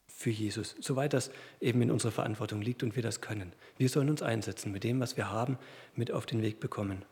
für 0.07 0.29
Jesus, 0.29 0.77
soweit 0.79 1.15
das 1.15 1.31
eben 1.59 1.81
in 1.81 1.91
unserer 1.91 2.13
Verantwortung 2.13 2.61
liegt 2.61 2.83
und 2.83 2.97
wir 2.97 3.03
das 3.03 3.23
können. 3.23 3.55
Wir 3.79 3.89
sollen 3.89 4.11
uns 4.11 4.21
einsetzen, 4.21 4.73
mit 4.73 4.85
dem, 4.85 5.01
was 5.01 5.17
wir 5.17 5.31
haben, 5.31 5.59
mit 5.95 6.13
auf 6.13 6.27
den 6.27 6.43
Weg 6.43 6.61
bekommen. 6.61 7.07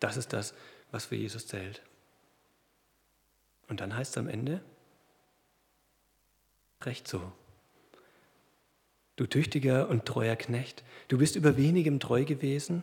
Das 0.00 0.16
ist 0.16 0.32
das, 0.32 0.54
was 0.92 1.04
für 1.04 1.16
Jesus 1.16 1.46
zählt. 1.46 1.82
Und 3.68 3.80
dann 3.80 3.94
heißt 3.94 4.12
es 4.12 4.18
am 4.18 4.28
Ende, 4.28 4.62
recht 6.84 7.06
so. 7.06 7.32
Du 9.16 9.26
tüchtiger 9.26 9.88
und 9.88 10.06
treuer 10.06 10.36
Knecht, 10.36 10.82
du 11.08 11.18
bist 11.18 11.36
über 11.36 11.56
wenigem 11.56 12.00
treu 12.00 12.24
gewesen, 12.24 12.82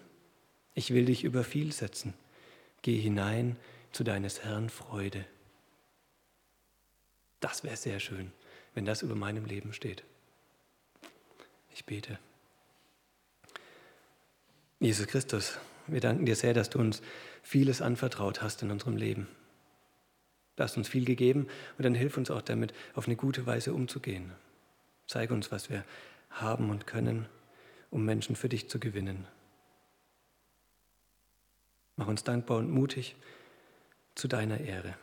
ich 0.73 0.93
will 0.93 1.05
dich 1.05 1.23
über 1.23 1.43
viel 1.43 1.73
setzen. 1.73 2.13
Geh 2.81 2.97
hinein 2.97 3.57
zu 3.91 4.03
deines 4.03 4.43
Herrn 4.43 4.69
Freude. 4.69 5.25
Das 7.41 7.63
wäre 7.63 7.75
sehr 7.75 7.99
schön, 7.99 8.31
wenn 8.73 8.85
das 8.85 9.01
über 9.01 9.15
meinem 9.15 9.45
Leben 9.45 9.73
steht. 9.73 10.03
Ich 11.73 11.85
bete. 11.85 12.17
Jesus 14.79 15.07
Christus, 15.07 15.57
wir 15.87 15.99
danken 15.99 16.25
dir 16.25 16.35
sehr, 16.35 16.53
dass 16.53 16.69
du 16.69 16.79
uns 16.79 17.01
vieles 17.43 17.81
anvertraut 17.81 18.41
hast 18.41 18.63
in 18.63 18.71
unserem 18.71 18.97
Leben. 18.97 19.27
Du 20.55 20.63
hast 20.63 20.77
uns 20.77 20.87
viel 20.87 21.05
gegeben 21.05 21.47
und 21.77 21.83
dann 21.83 21.95
hilf 21.95 22.17
uns 22.17 22.31
auch 22.31 22.41
damit, 22.41 22.73
auf 22.93 23.07
eine 23.07 23.15
gute 23.15 23.45
Weise 23.45 23.73
umzugehen. 23.73 24.31
Zeig 25.07 25.31
uns, 25.31 25.51
was 25.51 25.69
wir 25.69 25.83
haben 26.31 26.69
und 26.69 26.87
können, 26.87 27.27
um 27.89 28.05
Menschen 28.05 28.35
für 28.35 28.49
dich 28.49 28.69
zu 28.69 28.79
gewinnen. 28.79 29.27
Mach 31.97 32.07
uns 32.07 32.23
dankbar 32.23 32.57
und 32.57 32.71
mutig 32.71 33.15
zu 34.15 34.27
deiner 34.27 34.59
Ehre. 34.59 34.95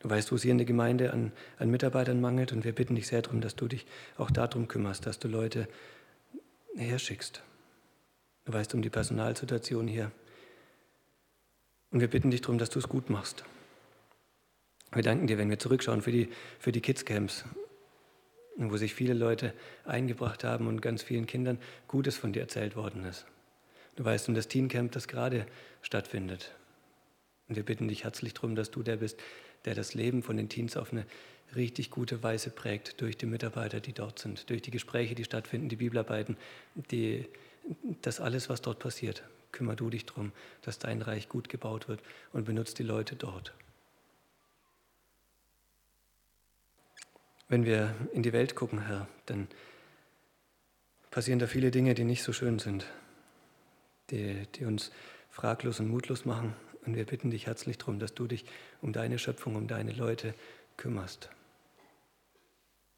Du 0.00 0.10
weißt, 0.10 0.32
wo 0.32 0.36
es 0.36 0.42
hier 0.42 0.50
in 0.50 0.58
der 0.58 0.66
Gemeinde 0.66 1.12
an, 1.12 1.32
an 1.58 1.70
Mitarbeitern 1.70 2.20
mangelt 2.20 2.52
und 2.52 2.64
wir 2.64 2.72
bitten 2.72 2.96
dich 2.96 3.06
sehr 3.06 3.22
darum, 3.22 3.40
dass 3.40 3.54
du 3.54 3.68
dich 3.68 3.86
auch 4.16 4.30
darum 4.30 4.66
kümmerst, 4.66 5.06
dass 5.06 5.18
du 5.18 5.28
Leute 5.28 5.68
herschickst. 6.76 7.42
Du 8.44 8.52
weißt 8.52 8.74
um 8.74 8.82
die 8.82 8.90
Personalsituation 8.90 9.86
hier. 9.86 10.10
Und 11.92 12.00
wir 12.00 12.08
bitten 12.08 12.30
dich 12.30 12.40
darum, 12.40 12.58
dass 12.58 12.70
du 12.70 12.80
es 12.80 12.88
gut 12.88 13.10
machst. 13.10 13.44
Wir 14.92 15.02
danken 15.02 15.26
dir, 15.26 15.38
wenn 15.38 15.50
wir 15.50 15.58
zurückschauen 15.58 16.02
für 16.02 16.12
die, 16.12 16.28
für 16.58 16.72
die 16.72 16.80
Kids-Camps, 16.80 17.44
wo 18.56 18.76
sich 18.76 18.94
viele 18.94 19.14
Leute 19.14 19.52
eingebracht 19.84 20.44
haben 20.44 20.66
und 20.66 20.80
ganz 20.82 21.02
vielen 21.02 21.26
Kindern 21.26 21.58
Gutes 21.88 22.16
von 22.16 22.32
dir 22.32 22.40
erzählt 22.40 22.76
worden 22.76 23.04
ist. 23.04 23.26
Du 23.96 24.04
weißt 24.04 24.28
um 24.28 24.34
das 24.34 24.48
Teen-Camp, 24.48 24.92
das 24.92 25.08
gerade 25.08 25.46
stattfindet. 25.82 26.54
Und 27.48 27.56
wir 27.56 27.64
bitten 27.64 27.88
dich 27.88 28.04
herzlich 28.04 28.34
darum, 28.34 28.54
dass 28.54 28.70
du 28.70 28.82
der 28.82 28.96
bist, 28.96 29.18
der 29.64 29.74
das 29.74 29.94
Leben 29.94 30.22
von 30.22 30.36
den 30.36 30.48
Teens 30.48 30.76
auf 30.76 30.92
eine 30.92 31.04
richtig 31.54 31.90
gute 31.90 32.22
Weise 32.22 32.50
prägt, 32.50 33.00
durch 33.00 33.16
die 33.16 33.26
Mitarbeiter, 33.26 33.80
die 33.80 33.92
dort 33.92 34.18
sind, 34.18 34.48
durch 34.48 34.62
die 34.62 34.70
Gespräche, 34.70 35.14
die 35.14 35.24
stattfinden, 35.24 35.68
die 35.68 35.76
Bibelarbeiten, 35.76 36.36
die, 36.90 37.26
das 38.00 38.20
alles, 38.20 38.48
was 38.48 38.62
dort 38.62 38.78
passiert. 38.78 39.22
Kümmer 39.52 39.76
du 39.76 39.90
dich 39.90 40.06
darum, 40.06 40.32
dass 40.62 40.78
dein 40.78 41.02
Reich 41.02 41.28
gut 41.28 41.50
gebaut 41.50 41.88
wird 41.88 42.00
und 42.32 42.46
benutzt 42.46 42.78
die 42.78 42.84
Leute 42.84 43.16
dort. 43.16 43.52
Wenn 47.52 47.66
wir 47.66 47.94
in 48.14 48.22
die 48.22 48.32
Welt 48.32 48.54
gucken, 48.54 48.86
Herr, 48.86 49.06
dann 49.26 49.46
passieren 51.10 51.38
da 51.38 51.46
viele 51.46 51.70
Dinge, 51.70 51.92
die 51.92 52.04
nicht 52.04 52.22
so 52.22 52.32
schön 52.32 52.58
sind, 52.58 52.86
die, 54.08 54.46
die 54.54 54.64
uns 54.64 54.90
fraglos 55.28 55.78
und 55.78 55.88
mutlos 55.88 56.24
machen. 56.24 56.56
Und 56.86 56.96
wir 56.96 57.04
bitten 57.04 57.30
dich 57.30 57.48
herzlich 57.48 57.76
darum, 57.76 57.98
dass 57.98 58.14
du 58.14 58.26
dich 58.26 58.46
um 58.80 58.94
deine 58.94 59.18
Schöpfung, 59.18 59.54
um 59.56 59.68
deine 59.68 59.92
Leute 59.92 60.32
kümmerst. 60.78 61.28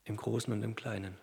Im 0.04 0.16
Großen 0.16 0.52
und 0.52 0.62
im 0.62 0.76
Kleinen. 0.76 1.16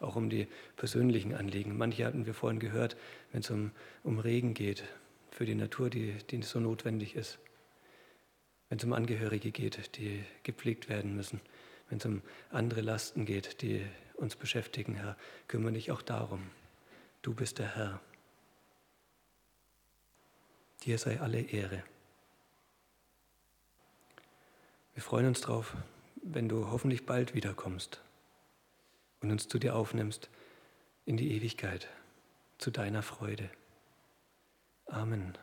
Auch 0.00 0.16
um 0.16 0.30
die 0.30 0.48
persönlichen 0.76 1.34
Anliegen. 1.34 1.76
Manche 1.76 2.06
hatten 2.06 2.24
wir 2.24 2.32
vorhin 2.32 2.60
gehört, 2.60 2.96
wenn 3.32 3.42
es 3.42 3.50
um, 3.50 3.72
um 4.04 4.18
Regen 4.18 4.54
geht, 4.54 4.84
für 5.32 5.44
die 5.44 5.54
Natur, 5.54 5.90
die, 5.90 6.14
die 6.30 6.40
so 6.40 6.60
notwendig 6.60 7.14
ist. 7.14 7.38
Wenn 8.70 8.78
es 8.78 8.84
um 8.84 8.94
Angehörige 8.94 9.50
geht, 9.50 9.98
die 9.98 10.24
gepflegt 10.44 10.88
werden 10.88 11.14
müssen. 11.14 11.42
Wenn 11.94 12.00
es 12.00 12.06
um 12.06 12.22
andere 12.50 12.80
Lasten 12.80 13.24
geht, 13.24 13.62
die 13.62 13.86
uns 14.14 14.34
beschäftigen, 14.34 14.96
Herr, 14.96 15.16
kümmere 15.46 15.74
dich 15.74 15.92
auch 15.92 16.02
darum. 16.02 16.50
Du 17.22 17.34
bist 17.34 17.60
der 17.60 17.76
Herr. 17.76 18.00
Dir 20.82 20.98
sei 20.98 21.20
alle 21.20 21.40
Ehre. 21.40 21.84
Wir 24.94 25.04
freuen 25.04 25.26
uns 25.26 25.42
darauf, 25.42 25.76
wenn 26.16 26.48
du 26.48 26.68
hoffentlich 26.68 27.06
bald 27.06 27.32
wiederkommst 27.32 28.02
und 29.20 29.30
uns 29.30 29.46
zu 29.46 29.60
dir 29.60 29.76
aufnimmst 29.76 30.30
in 31.06 31.16
die 31.16 31.30
Ewigkeit, 31.30 31.86
zu 32.58 32.72
deiner 32.72 33.04
Freude. 33.04 33.48
Amen. 34.86 35.38